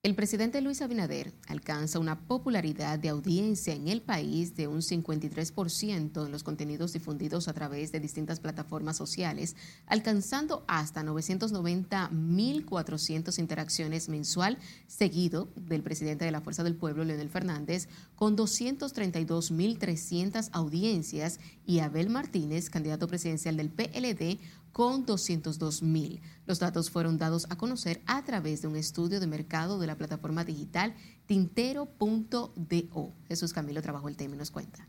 [0.03, 6.25] El presidente Luis Abinader alcanza una popularidad de audiencia en el país de un 53%
[6.25, 9.55] en los contenidos difundidos a través de distintas plataformas sociales,
[9.87, 17.89] alcanzando hasta 990.400 interacciones mensual, seguido del presidente de la Fuerza del Pueblo, Leonel Fernández,
[18.15, 24.39] con 232.300 audiencias, y Abel Martínez, candidato presidencial del PLD,
[24.71, 26.21] con 202 mil.
[26.45, 29.97] Los datos fueron dados a conocer a través de un estudio de mercado de la
[29.97, 33.13] plataforma digital tintero.do.
[33.27, 34.87] Jesús Camilo trabajó el tema y nos cuenta.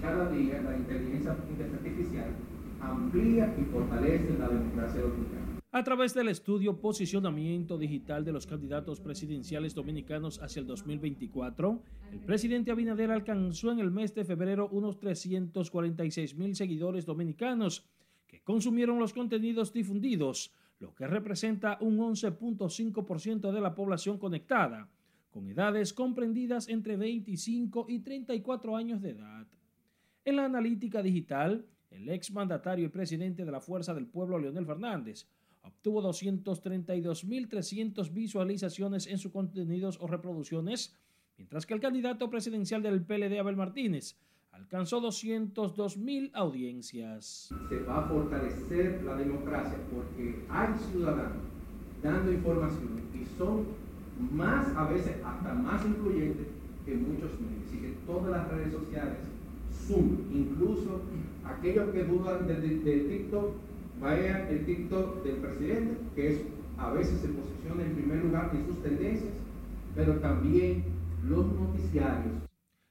[0.00, 2.36] Cada día la inteligencia artificial
[2.80, 5.47] amplía y fortalece la democracia dominicana.
[5.70, 12.20] A través del estudio Posicionamiento Digital de los candidatos presidenciales dominicanos hacia el 2024, el
[12.20, 17.86] presidente Abinader alcanzó en el mes de febrero unos 346 mil seguidores dominicanos
[18.26, 24.88] que consumieron los contenidos difundidos, lo que representa un 11.5% de la población conectada,
[25.30, 29.46] con edades comprendidas entre 25 y 34 años de edad.
[30.24, 34.64] En la analítica digital, el ex mandatario y presidente de la Fuerza del Pueblo, Leonel
[34.64, 35.26] Fernández,
[35.68, 40.96] obtuvo 232.300 visualizaciones en sus contenidos o reproducciones,
[41.36, 44.16] mientras que el candidato presidencial del PLD, Abel Martínez,
[44.50, 47.54] alcanzó 202.000 audiencias.
[47.68, 51.42] Se va a fortalecer la democracia porque hay ciudadanos
[52.02, 53.66] dando información y son
[54.32, 56.46] más, a veces hasta más influyentes
[56.84, 57.68] que muchos medios.
[57.68, 59.18] Así que todas las redes sociales
[59.86, 61.02] suman, incluso
[61.44, 63.67] aquellos que dudan de, de, de TikTok
[64.00, 66.42] Vayan el TikTok del presidente, que es
[66.78, 69.32] a veces se posiciona en primer lugar en sus tendencias,
[69.96, 70.84] pero también
[71.24, 72.48] los noticiarios.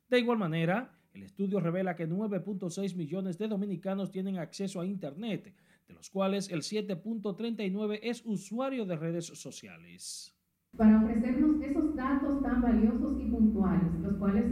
[0.10, 5.56] De igual manera, el estudio revela que 9.6 millones de dominicanos tienen acceso a Internet,
[5.88, 10.36] de los cuales el 7.39 es usuario de redes sociales.
[10.76, 14.46] Para ofrecernos esos datos tan valiosos y puntuales, los cuales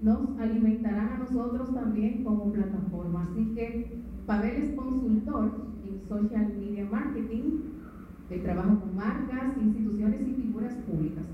[0.00, 3.28] nos alimentarán a nosotros también como plataforma.
[3.30, 5.75] Así que Pavel es consultor
[6.08, 7.62] social media marketing,
[8.30, 11.24] el trabajo con marcas, instituciones y figuras públicas.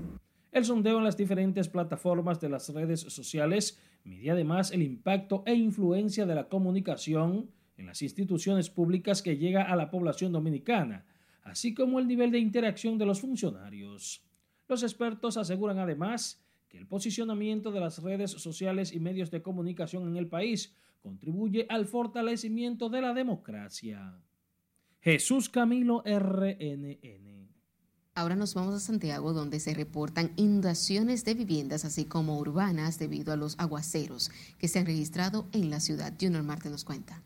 [0.51, 5.55] El sondeo en las diferentes plataformas de las redes sociales mide además el impacto e
[5.55, 11.05] influencia de la comunicación en las instituciones públicas que llega a la población dominicana,
[11.43, 14.23] así como el nivel de interacción de los funcionarios.
[14.67, 20.07] Los expertos aseguran además que el posicionamiento de las redes sociales y medios de comunicación
[20.07, 24.15] en el país contribuye al fortalecimiento de la democracia.
[25.03, 27.49] Jesús Camilo RNN.
[28.15, 33.33] Ahora nos vamos a Santiago, donde se reportan inundaciones de viviendas, así como urbanas, debido
[33.33, 36.13] a los aguaceros que se han registrado en la ciudad.
[36.17, 37.21] Junior Marte nos cuenta.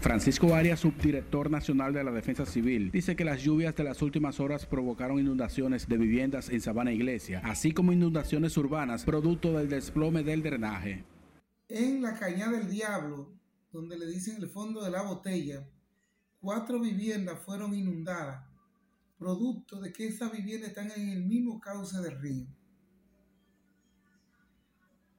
[0.00, 4.40] Francisco Arias, subdirector nacional de la Defensa Civil, dice que las lluvias de las últimas
[4.40, 10.24] horas provocaron inundaciones de viviendas en Sabana Iglesia, así como inundaciones urbanas producto del desplome
[10.24, 11.04] del drenaje.
[11.68, 13.35] En la Cañada del Diablo,
[13.76, 15.68] donde le dicen el fondo de la botella,
[16.40, 18.42] cuatro viviendas fueron inundadas,
[19.18, 22.46] producto de que esas viviendas están en el mismo cauce del río.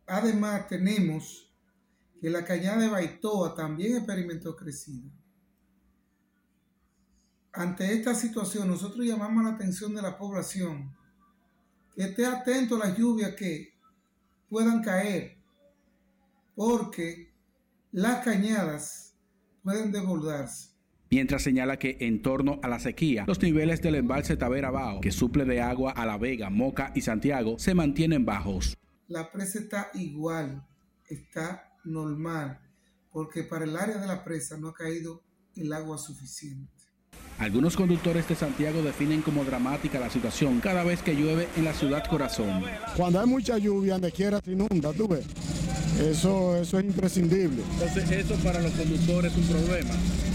[0.07, 1.53] Además, tenemos
[2.19, 5.11] que la cañada de Baitoa también experimentó crecida.
[7.53, 10.95] Ante esta situación, nosotros llamamos la atención de la población
[11.93, 13.77] que esté atento a las lluvias que
[14.49, 15.37] puedan caer,
[16.55, 17.26] porque
[17.91, 19.15] las cañadas
[19.63, 20.69] pueden desbordarse.
[21.09, 25.11] Mientras señala que en torno a la sequía, los niveles del embalse Tavera Bao, que
[25.11, 28.77] suple de agua a La Vega, Moca y Santiago, se mantienen bajos.
[29.07, 30.67] La presa está igual,
[31.07, 32.59] está normal,
[33.09, 35.23] porque para el área de la presa no ha caído
[35.55, 36.77] el agua suficiente.
[37.39, 41.73] Algunos conductores de Santiago definen como dramática la situación cada vez que llueve en la
[41.73, 42.63] ciudad corazón.
[42.97, 45.25] Cuando hay mucha lluvia, donde quiera se inunda, tú ves.
[45.99, 47.63] Eso, eso es imprescindible.
[47.73, 49.89] Entonces, eso para los conductores es un problema.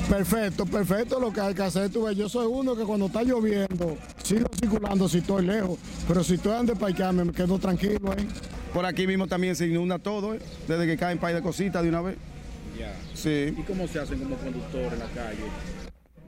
[0.09, 1.89] Perfecto, perfecto lo que hay que hacer.
[1.91, 6.25] Tú ves, yo soy uno que cuando está lloviendo, sigo circulando si estoy lejos, pero
[6.25, 8.27] si estoy ande para me quedo tranquilo ahí.
[8.75, 10.41] Por aquí mismo también se inunda todo, ¿eh?
[10.67, 12.17] desde que caen par de cositas de una vez.
[12.79, 12.95] Ya.
[13.15, 13.55] Sí.
[13.57, 15.45] ¿Y cómo se hacen como conductor en la calle?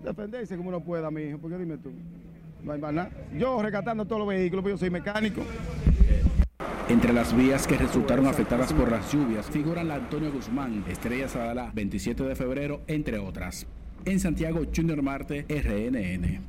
[0.05, 1.91] Defenderse como uno pueda, mi hijo, porque dime tú.
[2.63, 3.11] No hay más nada.
[3.37, 5.43] Yo rescatando todos los vehículos, porque yo soy mecánico.
[6.87, 11.73] Entre las vías que resultaron afectadas por las lluvias figuran la Antonio Guzmán, Estrella Sadala,
[11.75, 13.67] 27 de febrero, entre otras.
[14.05, 16.43] En Santiago, Junior Marte, RNN.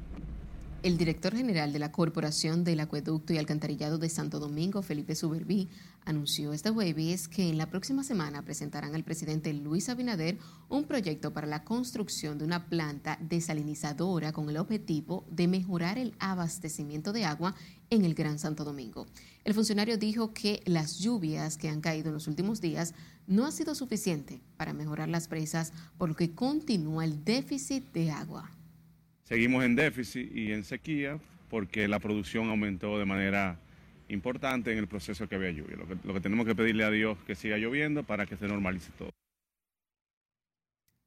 [0.83, 5.69] El director general de la Corporación del Acueducto y Alcantarillado de Santo Domingo, Felipe Suberví,
[6.03, 11.31] anunció este jueves que en la próxima semana presentarán al presidente Luis Abinader un proyecto
[11.31, 17.23] para la construcción de una planta desalinizadora con el objetivo de mejorar el abastecimiento de
[17.23, 17.55] agua
[17.89, 19.07] en el Gran Santo Domingo.
[19.45, 22.95] El funcionario dijo que las lluvias que han caído en los últimos días
[23.27, 28.09] no ha sido suficiente para mejorar las presas, por lo que continúa el déficit de
[28.09, 28.49] agua.
[29.23, 33.59] Seguimos en déficit y en sequía porque la producción aumentó de manera
[34.09, 35.77] importante en el proceso que había lluvia.
[35.77, 39.11] Lo que, tenemos que pedirle a Dios que siga lloviendo para que se normalice todo.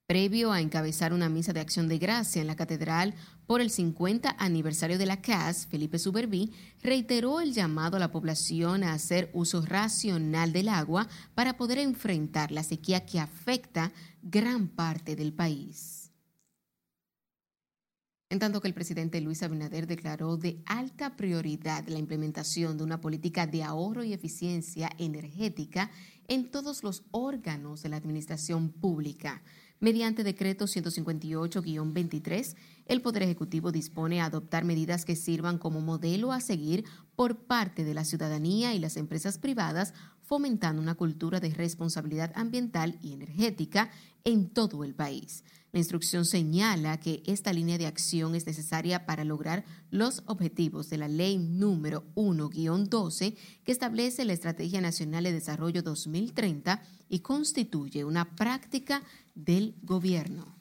[0.09, 3.12] Previo a encabezar una misa de acción de gracia en la catedral
[3.46, 6.50] por el 50 aniversario de la CAS, Felipe Suberví
[6.82, 12.52] reiteró el llamado a la población a hacer uso racional del agua para poder enfrentar
[12.52, 13.92] la sequía que afecta
[14.22, 16.11] gran parte del país.
[18.30, 23.02] En tanto que el presidente Luis Abinader declaró de alta prioridad la implementación de una
[23.02, 25.90] política de ahorro y eficiencia energética
[26.28, 29.42] en todos los órganos de la administración pública.
[29.81, 32.57] Mediante decreto 158-23,
[32.87, 37.85] el Poder Ejecutivo dispone a adoptar medidas que sirvan como modelo a seguir por parte
[37.85, 43.91] de la ciudadanía y las empresas privadas, fomentando una cultura de responsabilidad ambiental y energética
[44.24, 45.45] en todo el país.
[45.70, 50.97] La instrucción señala que esta línea de acción es necesaria para lograr los objetivos de
[50.97, 58.35] la Ley número 1-12 que establece la Estrategia Nacional de Desarrollo 2030 y constituye una
[58.35, 59.03] práctica
[59.39, 60.57] del gobierno.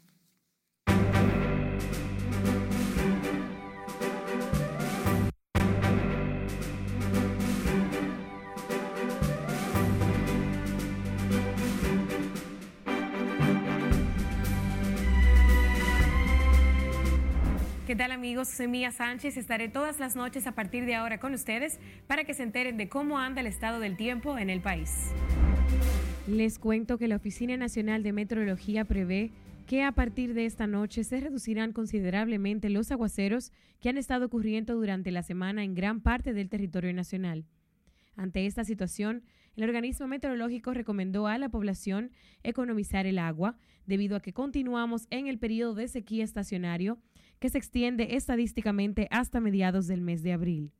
[17.88, 18.50] ¿Qué tal amigos?
[18.50, 19.38] Soy Mía Sánchez.
[19.38, 22.90] Estaré todas las noches a partir de ahora con ustedes para que se enteren de
[22.90, 25.14] cómo anda el estado del tiempo en el país.
[26.28, 29.32] Les cuento que la Oficina Nacional de Meteorología prevé
[29.66, 34.76] que a partir de esta noche se reducirán considerablemente los aguaceros que han estado ocurriendo
[34.76, 37.46] durante la semana en gran parte del territorio nacional.
[38.18, 39.24] Ante esta situación,
[39.56, 42.12] el organismo meteorológico recomendó a la población
[42.44, 46.98] economizar el agua debido a que continuamos en el periodo de sequía estacionario
[47.40, 50.74] que se extiende estadísticamente hasta mediados del mes de abril.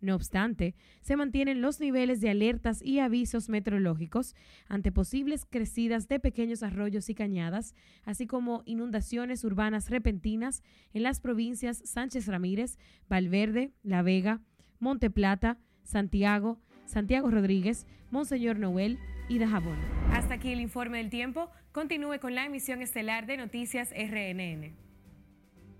[0.00, 4.36] No obstante, se mantienen los niveles de alertas y avisos meteorológicos
[4.68, 7.74] ante posibles crecidas de pequeños arroyos y cañadas,
[8.04, 12.78] así como inundaciones urbanas repentinas en las provincias Sánchez Ramírez,
[13.08, 14.40] Valverde, La Vega,
[14.78, 19.78] Monte Plata, Santiago, Santiago Rodríguez, Monseñor Noel y Dajabón.
[20.12, 21.50] Hasta aquí el informe del tiempo.
[21.72, 24.74] Continúe con la emisión estelar de Noticias RNN.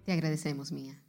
[0.05, 1.03] Te agradecemos, Mía.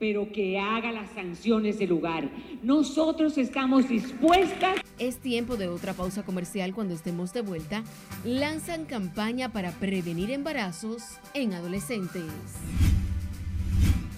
[0.00, 2.28] Pero que haga las sanciones del lugar.
[2.62, 4.80] Nosotros estamos dispuestas.
[4.98, 7.84] Es tiempo de otra pausa comercial cuando estemos de vuelta.
[8.24, 11.02] Lanzan campaña para prevenir embarazos
[11.34, 12.24] en adolescentes.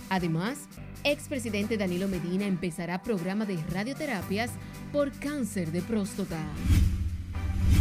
[0.08, 0.68] Además,
[1.02, 4.52] expresidente Danilo Medina empezará programa de radioterapias
[4.92, 6.38] por cáncer de próstata.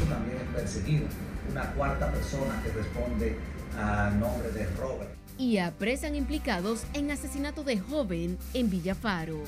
[0.09, 1.05] También es perseguido
[1.51, 3.35] una cuarta persona que responde
[3.77, 9.41] a nombre de Robert y apresan implicados en asesinato de joven en Villafaro.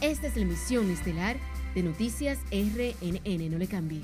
[0.00, 1.36] Esta es la emisión estelar
[1.74, 3.50] de Noticias RNN.
[3.50, 4.02] No le cambie.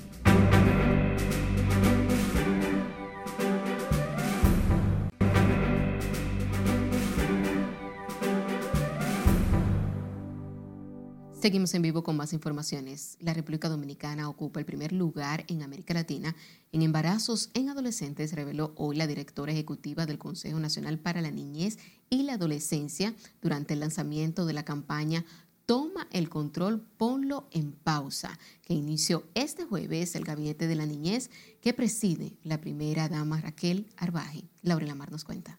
[11.41, 13.15] Seguimos en vivo con más informaciones.
[13.21, 16.35] La República Dominicana ocupa el primer lugar en América Latina
[16.73, 21.77] en embarazos en adolescentes, reveló hoy la directora ejecutiva del Consejo Nacional para la Niñez
[22.09, 25.23] y la Adolescencia durante el lanzamiento de la campaña
[25.65, 31.29] Toma el control, ponlo en pausa, que inició este jueves el Gabinete de la Niñez
[31.61, 34.49] que preside la primera dama Raquel Arbaje.
[34.61, 35.57] Laura Lamar nos cuenta.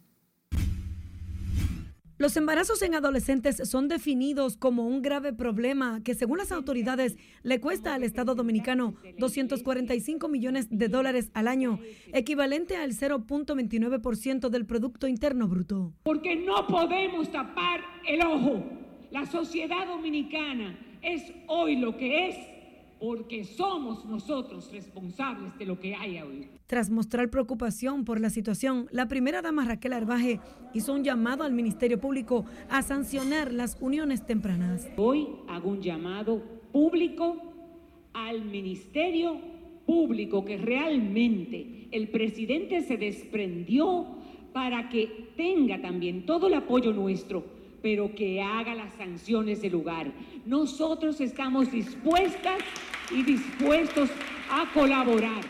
[2.21, 7.63] Los embarazos en adolescentes son definidos como un grave problema que según las autoridades le
[7.63, 11.79] cuesta al Estado dominicano 245 millones de dólares al año,
[12.13, 15.95] equivalente al 0.29% del Producto Interno Bruto.
[16.03, 18.65] Porque no podemos tapar el ojo.
[19.11, 22.37] La sociedad dominicana es hoy lo que es
[23.01, 26.49] porque somos nosotros responsables de lo que hay hoy.
[26.67, 30.39] Tras mostrar preocupación por la situación, la primera dama Raquel Arbaje
[30.75, 34.87] hizo un llamado al Ministerio Público a sancionar las uniones tempranas.
[34.99, 36.43] Hoy hago un llamado
[36.73, 37.37] público
[38.13, 39.41] al Ministerio
[39.87, 44.07] Público que realmente el presidente se desprendió
[44.53, 50.13] para que tenga también todo el apoyo nuestro pero que haga las sanciones del lugar.
[50.47, 52.59] Nosotros estamos dispuestas
[53.11, 54.11] y dispuestos
[54.51, 55.43] a colaborar.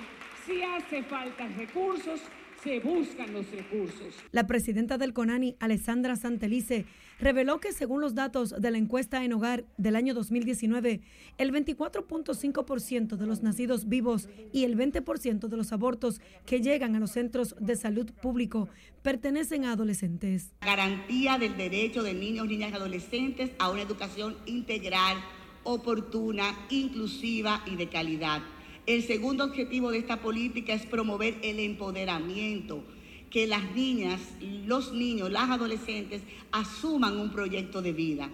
[0.47, 2.21] Si hace falta recursos,
[2.63, 4.15] se buscan los recursos.
[4.33, 6.85] La presidenta del CONANI, Alessandra Santelice,
[7.19, 11.01] reveló que según los datos de la encuesta en hogar del año 2019,
[11.39, 17.01] el 24.5% de los nacidos vivos y el 20% de los abortos que llegan a
[17.01, 18.69] los centros de salud público
[19.03, 20.53] pertenecen a adolescentes.
[20.61, 25.17] Garantía del derecho de niños, niñas y adolescentes a una educación integral,
[25.65, 28.43] oportuna, inclusiva y de calidad
[28.91, 32.83] El segundo objetivo de esta política es promover el empoderamiento,
[33.31, 34.21] que las niñas,
[34.67, 38.29] los niños, las adolescentes asuman un proyecto de vida.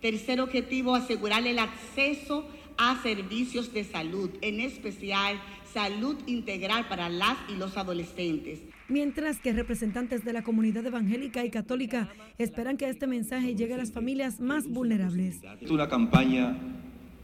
[0.00, 2.46] Tercer objetivo, asegurar el acceso
[2.78, 5.40] a servicios de salud, en especial
[5.74, 8.60] salud integral para las y los adolescentes.
[8.86, 13.78] Mientras que representantes de la comunidad evangélica y católica esperan que este mensaje llegue a
[13.78, 15.40] las familias más vulnerables.
[15.60, 16.56] Es una campaña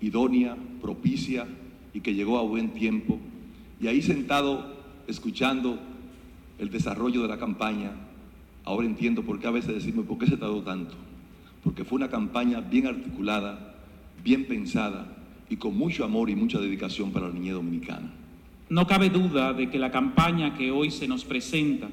[0.00, 1.46] idónea, propicia
[1.94, 3.18] y que llegó a buen tiempo.
[3.80, 4.76] Y ahí sentado,
[5.06, 5.78] escuchando
[6.58, 7.92] el desarrollo de la campaña,
[8.64, 10.94] ahora entiendo por qué a veces decimos, ¿por qué se tardó tanto?
[11.64, 13.76] Porque fue una campaña bien articulada,
[14.22, 15.16] bien pensada
[15.48, 18.12] y con mucho amor y mucha dedicación para la niñez dominicana.
[18.68, 21.88] No cabe duda de que la campaña que hoy se nos presenta,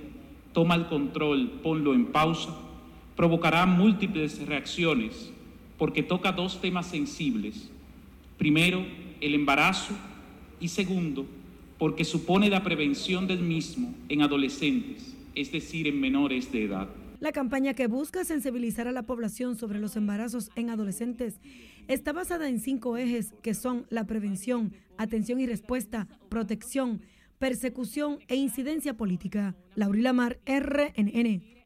[0.53, 2.55] toma el control, ponlo en pausa,
[3.15, 5.33] provocará múltiples reacciones
[5.77, 7.69] porque toca dos temas sensibles.
[8.37, 8.85] Primero,
[9.21, 9.93] el embarazo
[10.59, 11.25] y segundo,
[11.77, 16.89] porque supone la prevención del mismo en adolescentes, es decir, en menores de edad.
[17.19, 21.41] La campaña que busca sensibilizar a la población sobre los embarazos en adolescentes
[21.89, 27.01] está basada en cinco ejes que son la prevención, atención y respuesta, protección,
[27.37, 29.55] persecución e incidencia política.
[29.75, 31.58] Laurila Mar, RNN.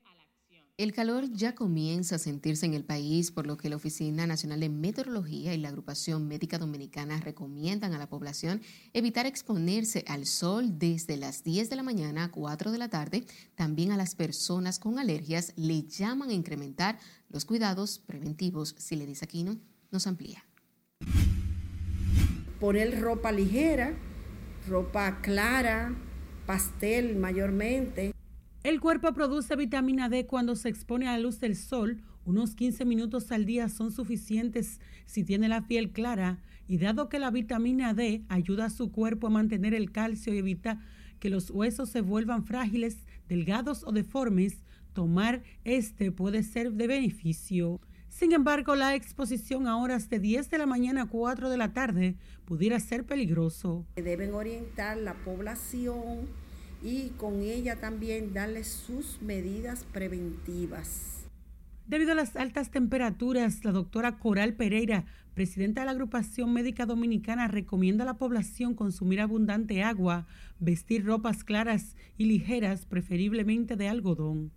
[0.75, 4.59] El calor ya comienza a sentirse en el país, por lo que la Oficina Nacional
[4.59, 8.59] de Meteorología y la Agrupación Médica Dominicana recomiendan a la población
[8.91, 13.23] evitar exponerse al sol desde las 10 de la mañana a 4 de la tarde.
[13.53, 16.97] También a las personas con alergias le llaman a incrementar
[17.29, 18.73] los cuidados preventivos.
[18.79, 19.59] Si le Aquino,
[19.91, 20.43] nos amplía.
[22.59, 23.93] Poner ropa ligera,
[24.67, 25.93] ropa clara,
[26.47, 28.12] pastel mayormente
[28.63, 32.01] el cuerpo produce vitamina D cuando se expone a la luz del sol.
[32.23, 37.19] Unos 15 minutos al día son suficientes si tiene la piel clara y dado que
[37.19, 40.79] la vitamina D ayuda a su cuerpo a mantener el calcio y evita
[41.19, 47.81] que los huesos se vuelvan frágiles, delgados o deformes, tomar este puede ser de beneficio.
[48.07, 51.73] Sin embargo, la exposición a horas de 10 de la mañana a 4 de la
[51.73, 53.85] tarde pudiera ser peligroso.
[53.95, 56.29] Deben orientar la población
[56.83, 61.23] y con ella también darle sus medidas preventivas.
[61.87, 67.47] Debido a las altas temperaturas, la doctora Coral Pereira, presidenta de la Agrupación Médica Dominicana,
[67.47, 70.25] recomienda a la población consumir abundante agua,
[70.59, 74.51] vestir ropas claras y ligeras, preferiblemente de algodón.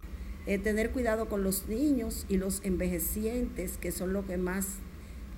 [0.46, 4.78] Eh, tener cuidado con los niños y los envejecientes, que son los que más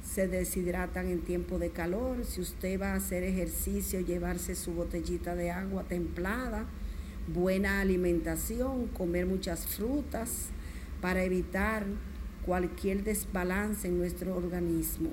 [0.09, 2.24] se deshidratan en tiempo de calor.
[2.24, 6.64] Si usted va a hacer ejercicio, llevarse su botellita de agua templada,
[7.32, 10.48] buena alimentación, comer muchas frutas
[11.02, 11.84] para evitar
[12.44, 15.11] cualquier desbalance en nuestro organismo.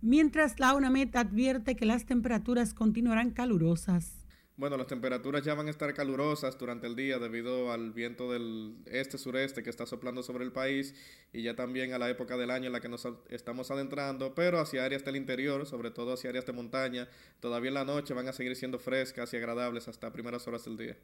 [0.00, 4.17] Mientras la UNAMED advierte que las temperaturas continuarán calurosas.
[4.58, 8.74] Bueno, las temperaturas ya van a estar calurosas durante el día debido al viento del
[8.86, 10.96] este-sureste que está soplando sobre el país
[11.32, 14.58] y ya también a la época del año en la que nos estamos adentrando, pero
[14.58, 18.26] hacia áreas del interior, sobre todo hacia áreas de montaña, todavía en la noche van
[18.26, 20.96] a seguir siendo frescas y agradables hasta primeras horas del día.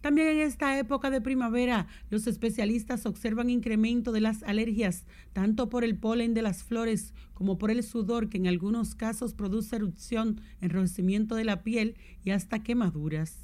[0.00, 5.82] También en esta época de primavera, los especialistas observan incremento de las alergias, tanto por
[5.82, 10.40] el polen de las flores como por el sudor, que en algunos casos produce erupción,
[10.60, 13.38] enrojecimiento de la piel y hasta quemaduras.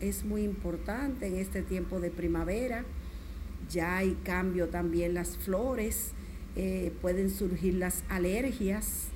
[0.00, 2.84] Es muy importante en este tiempo de primavera,
[3.70, 6.12] ya hay cambio también las flores,
[6.56, 9.08] eh, pueden surgir las alergias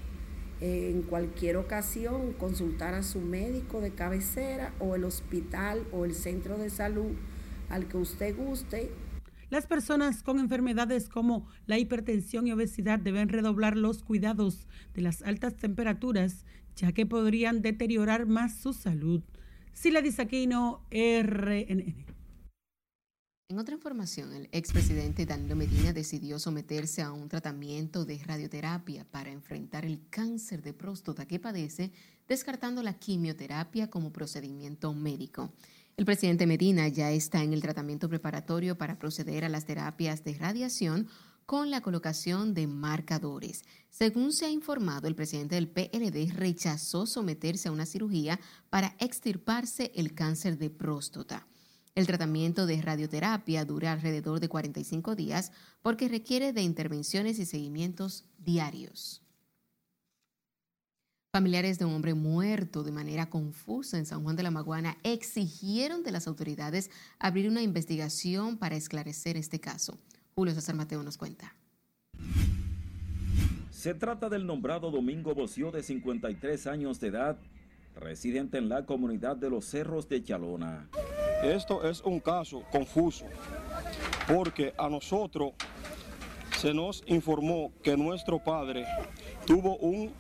[0.61, 6.59] en cualquier ocasión consultar a su médico de cabecera o el hospital o el centro
[6.59, 7.13] de salud
[7.69, 8.91] al que usted guste.
[9.51, 15.23] Las personas con enfermedades como la hipertensión y obesidad deben redoblar los cuidados de las
[15.23, 16.45] altas temperaturas,
[16.77, 19.23] ya que podrían deteriorar más su salud.
[19.73, 22.08] Sila Disaquino, RNN.
[23.51, 29.31] En otra información, el expresidente Danilo Medina decidió someterse a un tratamiento de radioterapia para
[29.31, 31.91] enfrentar el cáncer de próstata que padece,
[32.29, 35.51] descartando la quimioterapia como procedimiento médico.
[35.97, 40.35] El presidente Medina ya está en el tratamiento preparatorio para proceder a las terapias de
[40.35, 41.09] radiación
[41.47, 43.65] con la colocación de marcadores.
[43.89, 48.39] Según se ha informado, el presidente del PLD rechazó someterse a una cirugía
[48.69, 51.47] para extirparse el cáncer de próstata.
[51.99, 55.51] El tratamiento de radioterapia dura alrededor de 45 días
[55.83, 59.21] porque requiere de intervenciones y seguimientos diarios.
[61.33, 66.05] Familiares de un hombre muerto de manera confusa en San Juan de la Maguana exigieron
[66.05, 66.89] de las autoridades
[67.19, 69.99] abrir una investigación para esclarecer este caso.
[70.37, 71.57] Julio César Mateo nos cuenta.
[73.73, 77.41] Se trata del nombrado Domingo Boció de 53 años de edad,
[77.97, 80.89] residente en la comunidad de los Cerros de Chalona.
[81.43, 83.25] Esto es un caso confuso
[84.27, 85.53] porque a nosotros
[86.59, 88.85] se nos informó que nuestro padre
[89.47, 90.13] tuvo un,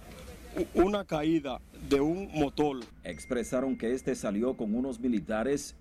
[0.74, 2.78] una caída de un motor.
[3.02, 5.74] Expresaron que este salió con unos militares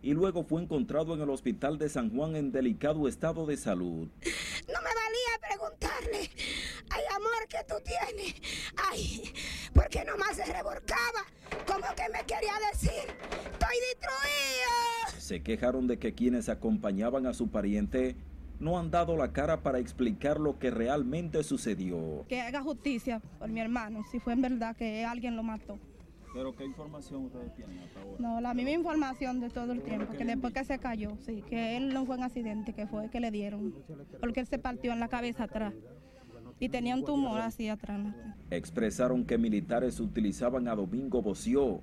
[0.00, 4.06] y luego fue encontrado en el hospital de San Juan en delicado estado de salud.
[4.68, 6.30] No me valía preguntarle,
[6.90, 8.34] ay amor que tú tienes,
[8.90, 9.32] ay,
[9.72, 11.24] porque nomás se reborcaba,
[11.66, 13.08] como que me quería decir,
[13.52, 15.20] estoy destruido.
[15.20, 18.16] Se quejaron de que quienes acompañaban a su pariente
[18.60, 22.24] no han dado la cara para explicar lo que realmente sucedió.
[22.28, 25.78] Que haga justicia por mi hermano, si fue en verdad que alguien lo mató.
[26.32, 28.16] ¿Pero qué información ustedes tienen hasta ahora?
[28.18, 31.76] No, la misma información de todo el tiempo, que después que se cayó, sí, que
[31.76, 33.72] él no fue un accidente, que fue que le dieron,
[34.20, 35.72] porque él se partió en la cabeza atrás
[36.60, 38.00] y tenía un tumor así atrás.
[38.50, 41.80] Expresaron que militares utilizaban a Domingo Boció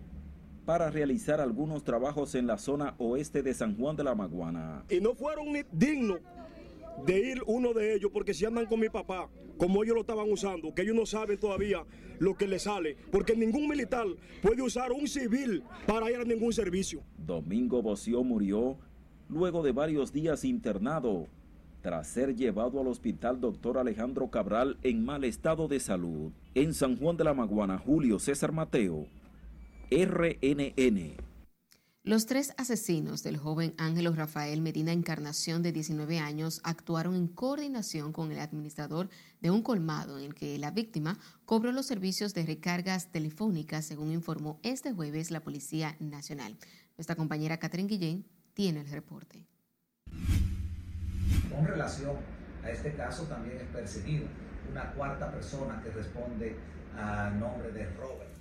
[0.66, 4.84] para realizar algunos trabajos en la zona oeste de San Juan de la Maguana.
[4.90, 6.20] Y no fueron ni dignos
[7.06, 10.32] de ir uno de ellos, porque si andan con mi papá, como ellos lo estaban
[10.32, 11.84] usando, que ellos no saben todavía
[12.20, 14.06] lo que les sale, porque ningún militar
[14.42, 17.02] puede usar un civil para ir a ningún servicio.
[17.18, 18.78] Domingo Boció murió
[19.30, 21.28] luego de varios días internado,
[21.82, 26.32] tras ser llevado al hospital doctor Alejandro Cabral en mal estado de salud.
[26.54, 29.08] En San Juan de la Maguana, Julio César Mateo,
[29.90, 31.16] RNN.
[32.04, 38.12] Los tres asesinos del joven Ángelo Rafael Medina Encarnación de 19 años actuaron en coordinación
[38.12, 39.08] con el administrador
[39.40, 44.12] de un colmado en el que la víctima cobró los servicios de recargas telefónicas, según
[44.12, 46.58] informó este jueves la Policía Nacional.
[46.98, 48.26] Nuestra compañera Catherine Guillén
[48.56, 49.46] tiene el reporte.
[51.54, 52.16] Con relación
[52.64, 54.26] a este caso también es perseguida
[54.72, 56.56] una cuarta persona que responde
[56.98, 58.32] a nombre de Robert.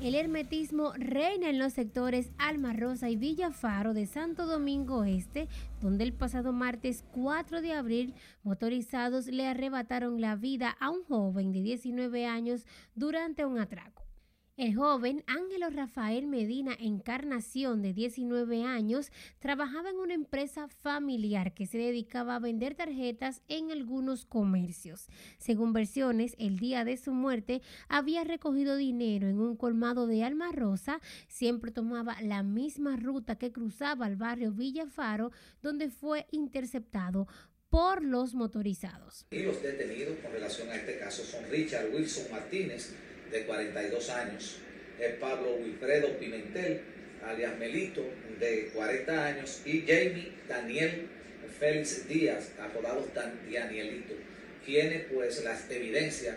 [0.00, 5.48] El hermetismo reina en los sectores Alma Rosa y Villafaro de Santo Domingo Este,
[5.80, 11.52] donde el pasado martes 4 de abril motorizados le arrebataron la vida a un joven
[11.52, 14.03] de 19 años durante un atraco.
[14.56, 21.66] El joven Ángelo Rafael Medina Encarnación, de 19 años, trabajaba en una empresa familiar que
[21.66, 25.08] se dedicaba a vender tarjetas en algunos comercios.
[25.38, 30.52] Según versiones, el día de su muerte había recogido dinero en un colmado de Alma
[30.52, 35.32] Rosa, siempre tomaba la misma ruta que cruzaba al barrio Villafaro,
[35.62, 37.26] donde fue interceptado
[37.70, 39.26] por los motorizados.
[39.32, 42.94] Y los detenidos con relación a este caso son Richard Wilson Martínez,
[43.30, 44.58] de 42 años,
[45.00, 46.80] es Pablo Wilfredo Pimentel,
[47.24, 48.04] alias Melito,
[48.38, 51.08] de 40 años, y Jamie Daniel
[51.58, 54.14] Félix Díaz, apodado Danielito,
[54.64, 56.36] quienes pues las evidencias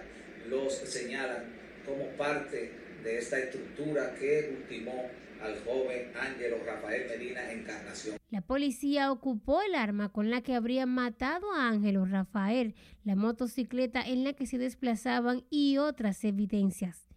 [0.49, 1.45] los señalan
[1.85, 2.71] como parte
[3.03, 5.09] de esta estructura que ultimó
[5.41, 8.17] al joven Ángelo Rafael Medina Encarnación.
[8.29, 14.01] La policía ocupó el arma con la que habrían matado a Ángelo Rafael, la motocicleta
[14.01, 17.07] en la que se desplazaban y otras evidencias.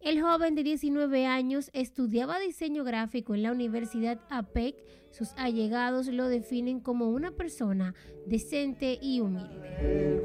[0.00, 4.76] El joven de 19 años estudiaba diseño gráfico en la Universidad APEC.
[5.10, 7.94] Sus allegados lo definen como una persona
[8.26, 10.22] decente y humilde.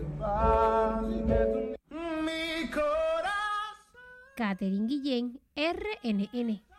[4.35, 6.72] Catherine Guillén, RNN.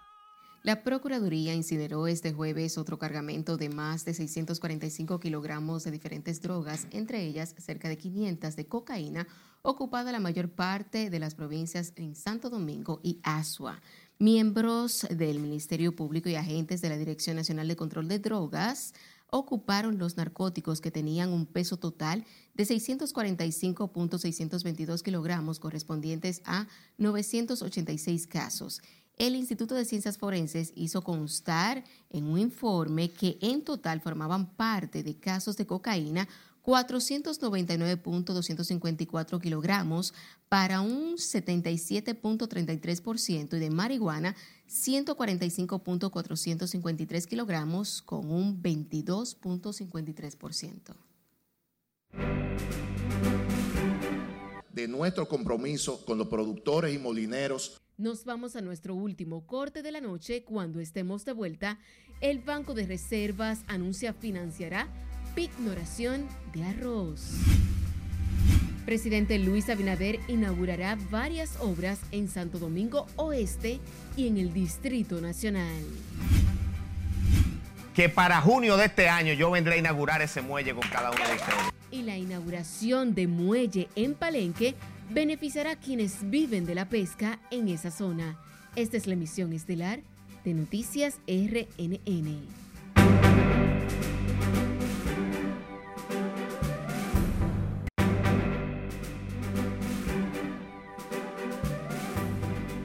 [0.64, 6.86] La Procuraduría incineró este jueves otro cargamento de más de 645 kilogramos de diferentes drogas,
[6.90, 9.28] entre ellas cerca de 500 de cocaína,
[9.60, 13.82] ocupada la mayor parte de las provincias en Santo Domingo y Asua.
[14.18, 18.94] Miembros del Ministerio Público y agentes de la Dirección Nacional de Control de Drogas
[19.28, 28.80] ocuparon los narcóticos que tenían un peso total de 645.622 kilogramos correspondientes a 986 casos
[29.16, 35.02] el Instituto de Ciencias Forenses hizo constar en un informe que en total formaban parte
[35.02, 36.28] de casos de cocaína
[36.64, 40.14] 499.254 kilogramos
[40.48, 44.36] para un 77.33% y de marihuana
[44.68, 50.96] 145.453 kilogramos con un 22.53%.
[54.72, 59.92] De nuestro compromiso con los productores y molineros nos vamos a nuestro último corte de
[59.92, 60.42] la noche.
[60.42, 61.78] Cuando estemos de vuelta,
[62.20, 64.88] el Banco de Reservas anuncia financiará
[65.34, 67.32] pignoración de arroz.
[68.84, 73.80] Presidente Luis Abinader inaugurará varias obras en Santo Domingo Oeste
[74.16, 75.82] y en el Distrito Nacional.
[77.94, 81.26] Que para junio de este año yo vendré a inaugurar ese muelle con cada uno
[81.26, 81.72] de ustedes.
[81.90, 84.74] Y la inauguración de muelle en Palenque
[85.10, 88.38] beneficiará a quienes viven de la pesca en esa zona.
[88.76, 90.00] Esta es la emisión estelar
[90.44, 92.48] de Noticias RNN.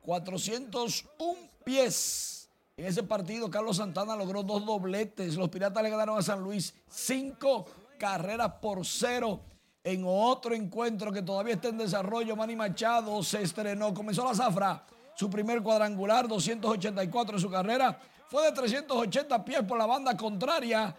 [0.00, 2.50] 401 pies.
[2.76, 5.36] En ese partido, Carlos Santana logró dos dobletes.
[5.36, 7.66] Los Piratas le ganaron a San Luis cinco
[8.00, 9.42] carreras por cero.
[9.84, 13.94] En otro encuentro que todavía está en desarrollo, Manny Machado se estrenó.
[13.94, 14.84] Comenzó la zafra.
[15.14, 17.96] Su primer cuadrangular, 284 en su carrera.
[18.26, 20.96] Fue de 380 pies por la banda contraria.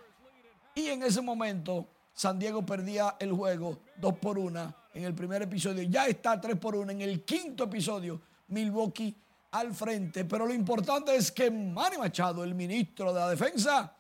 [0.74, 5.42] Y en ese momento, San Diego perdía el juego 2 por 1 en el primer
[5.42, 5.84] episodio.
[5.84, 8.22] Ya está 3 por 1 en el quinto episodio.
[8.48, 9.14] Milwaukee
[9.52, 10.24] al frente.
[10.24, 13.94] Pero lo importante es que Manny Machado, el ministro de la Defensa,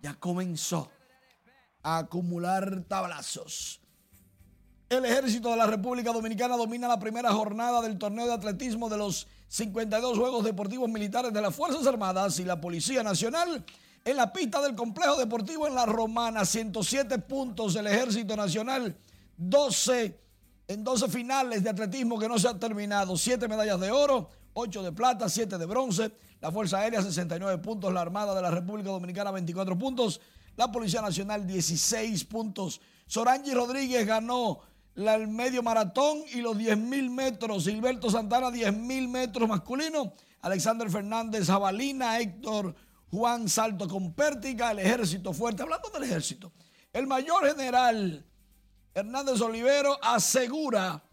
[0.00, 0.88] ya comenzó
[1.82, 3.80] a acumular tablazos.
[4.88, 8.98] El ejército de la República Dominicana domina la primera jornada del torneo de atletismo de
[8.98, 13.64] los 52 Juegos Deportivos Militares de las Fuerzas Armadas y la Policía Nacional
[14.04, 16.44] en la pista del complejo deportivo en La Romana.
[16.44, 18.96] 107 puntos el ejército nacional,
[19.36, 20.20] 12
[20.68, 23.16] en 12 finales de atletismo que no se han terminado.
[23.16, 26.12] 7 medallas de oro, 8 de plata, 7 de bronce.
[26.40, 30.20] La Fuerza Aérea 69 puntos, la Armada de la República Dominicana 24 puntos,
[30.56, 32.80] la Policía Nacional 16 puntos.
[33.06, 34.60] Sorangi Rodríguez ganó
[34.94, 37.64] el medio maratón y los 10 mil metros.
[37.64, 40.12] Gilberto Santana 10 mil metros masculino.
[40.42, 42.74] Alexander Fernández Jabalina, Héctor
[43.14, 45.62] Juan Salto con Pértiga, el ejército fuerte.
[45.62, 46.52] Hablando del ejército,
[46.92, 48.26] el mayor general
[48.92, 51.04] Hernández Olivero asegura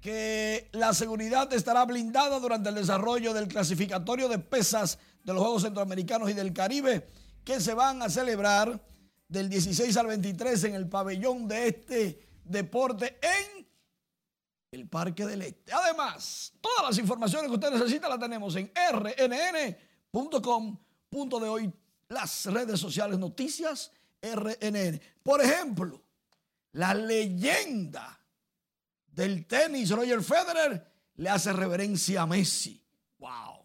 [0.00, 5.62] que la seguridad estará blindada durante el desarrollo del clasificatorio de pesas de los Juegos
[5.62, 7.08] Centroamericanos y del Caribe
[7.44, 8.84] que se van a celebrar
[9.28, 13.66] del 16 al 23 en el pabellón de este deporte en
[14.72, 15.72] el Parque del Este.
[15.72, 20.78] Además, todas las informaciones que usted necesita las tenemos en rnn.com.
[21.14, 21.72] Punto de hoy,
[22.08, 25.00] las redes sociales, noticias RNN.
[25.22, 26.02] Por ejemplo,
[26.72, 28.18] la leyenda
[29.12, 30.84] del tenis, Roger Federer,
[31.14, 32.82] le hace reverencia a Messi.
[33.18, 33.64] ¡Wow!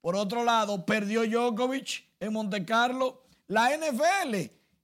[0.00, 3.24] Por otro lado, perdió Djokovic en Monte Carlo.
[3.48, 4.36] La NFL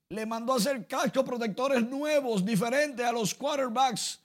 [0.08, 4.18] le mandó a hacer cascos protectores nuevos, diferentes a los quarterbacks.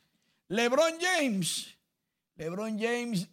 [0.48, 1.78] LeBron James.
[2.38, 3.28] LeBron James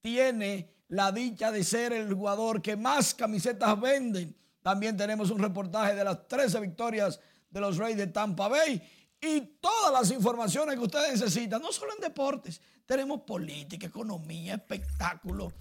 [0.00, 4.36] tiene la dicha de ser el jugador que más camisetas venden.
[4.62, 7.20] También tenemos un reportaje de las 13 victorias
[7.50, 8.82] de los Reyes de Tampa Bay
[9.20, 15.52] y todas las informaciones que ustedes necesitan, no solo en deportes, tenemos política, economía, espectáculo,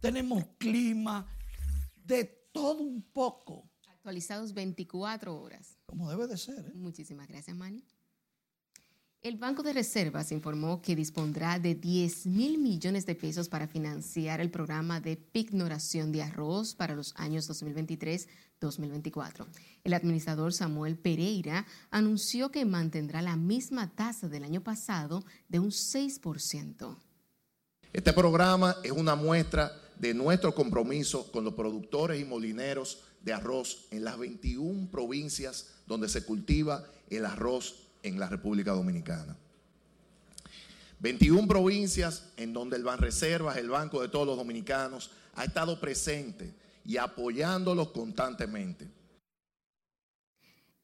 [0.00, 1.26] tenemos clima,
[2.04, 3.70] de todo un poco.
[3.88, 5.78] Actualizados 24 horas.
[5.86, 6.66] Como debe de ser.
[6.66, 6.72] ¿eh?
[6.74, 7.84] Muchísimas gracias, Manny.
[9.22, 14.40] El Banco de Reservas informó que dispondrá de 10 mil millones de pesos para financiar
[14.40, 19.46] el programa de pignoración de arroz para los años 2023-2024.
[19.84, 25.70] El administrador Samuel Pereira anunció que mantendrá la misma tasa del año pasado de un
[25.70, 26.96] 6%.
[27.92, 29.70] Este programa es una muestra
[30.00, 36.08] de nuestro compromiso con los productores y molineros de arroz en las 21 provincias donde
[36.08, 39.36] se cultiva el arroz en la República Dominicana.
[41.00, 46.54] 21 provincias en donde el Banreservas, el Banco de todos los dominicanos, ha estado presente
[46.84, 48.88] y apoyándolos constantemente.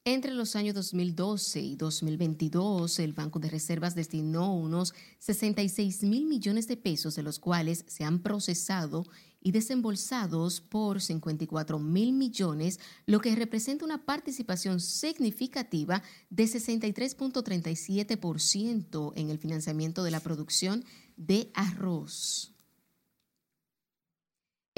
[0.04, 6.66] Entre los años 2012 y 2022, el Banco de Reservas destinó unos 66 mil millones
[6.66, 9.04] de pesos, de los cuales se han procesado
[9.40, 19.30] y desembolsados por 54 mil millones, lo que representa una participación significativa de 63.37% en
[19.30, 20.84] el financiamiento de la producción
[21.16, 22.57] de arroz.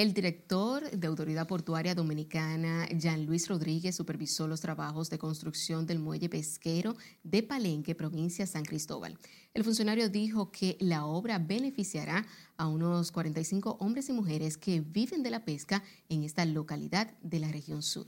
[0.00, 5.98] El director de Autoridad Portuaria Dominicana, Jean Luis Rodríguez, supervisó los trabajos de construcción del
[5.98, 9.18] muelle pesquero de Palenque, provincia San Cristóbal.
[9.52, 12.24] El funcionario dijo que la obra beneficiará
[12.56, 17.38] a unos 45 hombres y mujeres que viven de la pesca en esta localidad de
[17.38, 18.06] la región sur.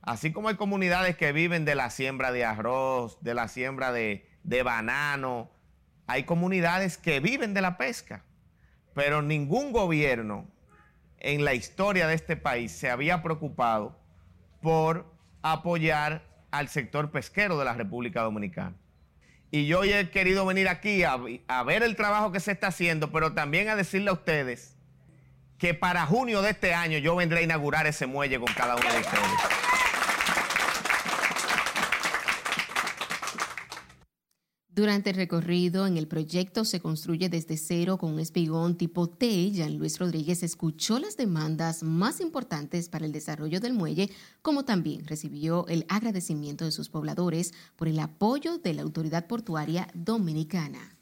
[0.00, 4.26] Así como hay comunidades que viven de la siembra de arroz, de la siembra de,
[4.42, 5.50] de banano,
[6.06, 8.24] hay comunidades que viven de la pesca,
[8.94, 10.53] pero ningún gobierno
[11.24, 13.98] en la historia de este país se había preocupado
[14.60, 15.06] por
[15.40, 18.76] apoyar al sector pesquero de la República Dominicana.
[19.50, 21.16] Y yo he querido venir aquí a,
[21.62, 24.76] ver el trabajo que se está haciendo, pero también a decirle a ustedes
[25.56, 28.92] que para junio de este año yo vendré a inaugurar ese muelle con cada uno
[28.92, 29.63] de ustedes.
[34.74, 39.52] Durante el recorrido en el proyecto se construye desde cero con un espigón tipo T.
[39.52, 44.10] Jean Luis Rodríguez escuchó las demandas más importantes para el desarrollo del muelle,
[44.42, 49.86] como también recibió el agradecimiento de sus pobladores por el apoyo de la autoridad portuaria
[49.94, 50.96] dominicana.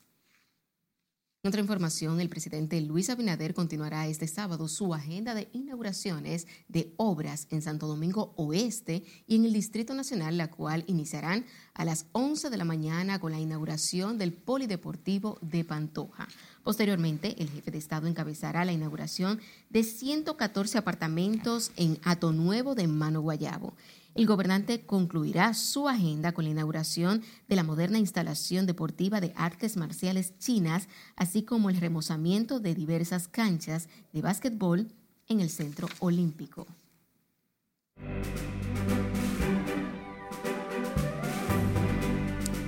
[1.44, 7.48] Otra información, el presidente Luis Abinader continuará este sábado su agenda de inauguraciones de obras
[7.50, 12.48] en Santo Domingo Oeste y en el Distrito Nacional, la cual iniciarán a las 11
[12.48, 16.28] de la mañana con la inauguración del Polideportivo de Pantoja.
[16.62, 22.86] Posteriormente, el jefe de Estado encabezará la inauguración de 114 apartamentos en Ato Nuevo de
[22.86, 23.74] Mano Guayabo.
[24.14, 29.76] El gobernante concluirá su agenda con la inauguración de la moderna instalación deportiva de artes
[29.76, 34.92] marciales chinas, así como el remozamiento de diversas canchas de básquetbol
[35.28, 36.66] en el Centro Olímpico.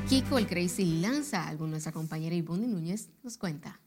[0.08, 1.70] Kiko el Crazy lanza álbum.
[1.70, 3.80] Nuestra compañera Ivonne Núñez nos cuenta.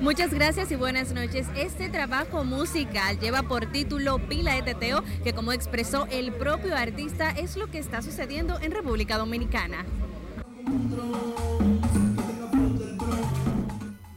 [0.00, 1.46] Muchas gracias y buenas noches.
[1.56, 7.30] Este trabajo musical lleva por título Pila de Teteo, que como expresó el propio artista
[7.30, 9.84] es lo que está sucediendo en República Dominicana.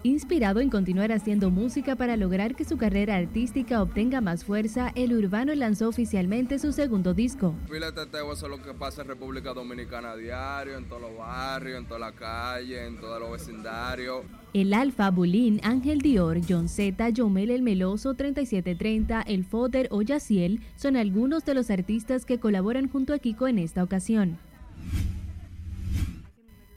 [0.06, 5.14] Inspirado en continuar haciendo música para lograr que su carrera artística obtenga más fuerza, el
[5.14, 7.56] urbano lanzó oficialmente su segundo disco.
[7.72, 11.04] Pila de Teteo, eso es lo que pasa en República Dominicana a diario, en todos
[11.04, 14.24] los barrios, en toda la calle, en todos los vecindarios.
[14.54, 20.60] El Alfa, Bulín, Ángel Dior, John Z, Yomel El Meloso, 3730, El Foder o Yaciel
[20.76, 24.38] son algunos de los artistas que colaboran junto a Kiko en esta ocasión.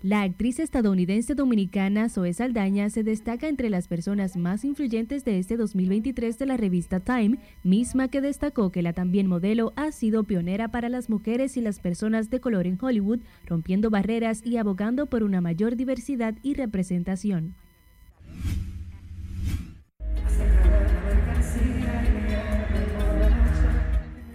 [0.06, 5.56] La actriz estadounidense dominicana Zoe Saldaña se destaca entre las personas más influyentes de este
[5.56, 10.68] 2023 de la revista Time, misma que destacó que la también modelo ha sido pionera
[10.68, 15.24] para las mujeres y las personas de color en Hollywood, rompiendo barreras y abogando por
[15.24, 17.56] una mayor diversidad y representación.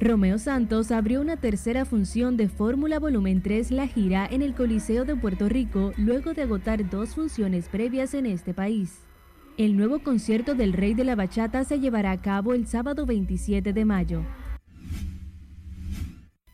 [0.01, 5.05] Romeo Santos abrió una tercera función de Fórmula Volumen 3 La Gira en el Coliseo
[5.05, 9.01] de Puerto Rico luego de agotar dos funciones previas en este país.
[9.59, 13.73] El nuevo concierto del Rey de la Bachata se llevará a cabo el sábado 27
[13.73, 14.25] de mayo.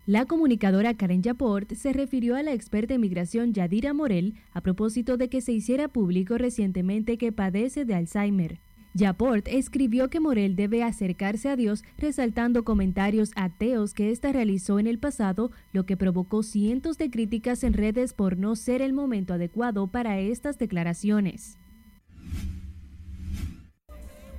[0.06, 5.16] La comunicadora Karen Yaport se refirió a la experta en migración Yadira Morel a propósito
[5.16, 8.60] de que se hiciera público recientemente que padece de Alzheimer.
[8.94, 14.88] Yaport escribió que Morel debe acercarse a Dios resaltando comentarios ateos que ésta realizó en
[14.88, 19.34] el pasado, lo que provocó cientos de críticas en redes por no ser el momento
[19.34, 21.58] adecuado para estas declaraciones.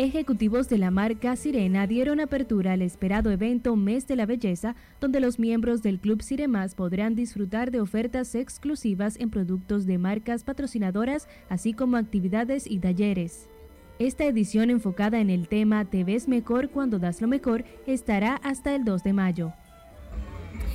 [0.01, 5.19] Ejecutivos de la marca Sirena dieron apertura al esperado evento Mes de la Belleza, donde
[5.19, 11.27] los miembros del Club Siremas podrán disfrutar de ofertas exclusivas en productos de marcas patrocinadoras,
[11.49, 13.49] así como actividades y talleres.
[13.99, 18.73] Esta edición enfocada en el tema Te ves mejor cuando das lo mejor estará hasta
[18.77, 19.53] el 2 de mayo.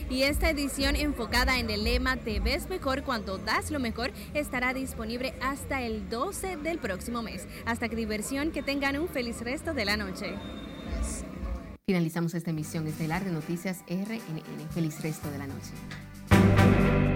[0.09, 4.73] Y esta edición enfocada en el lema Te ves mejor cuando das lo mejor estará
[4.73, 7.47] disponible hasta el 12 del próximo mes.
[7.65, 10.35] Hasta que diversión, que tengan un feliz resto de la noche.
[11.87, 14.69] Finalizamos esta emisión estelar de Noticias RNN.
[14.71, 17.12] Feliz resto de la noche.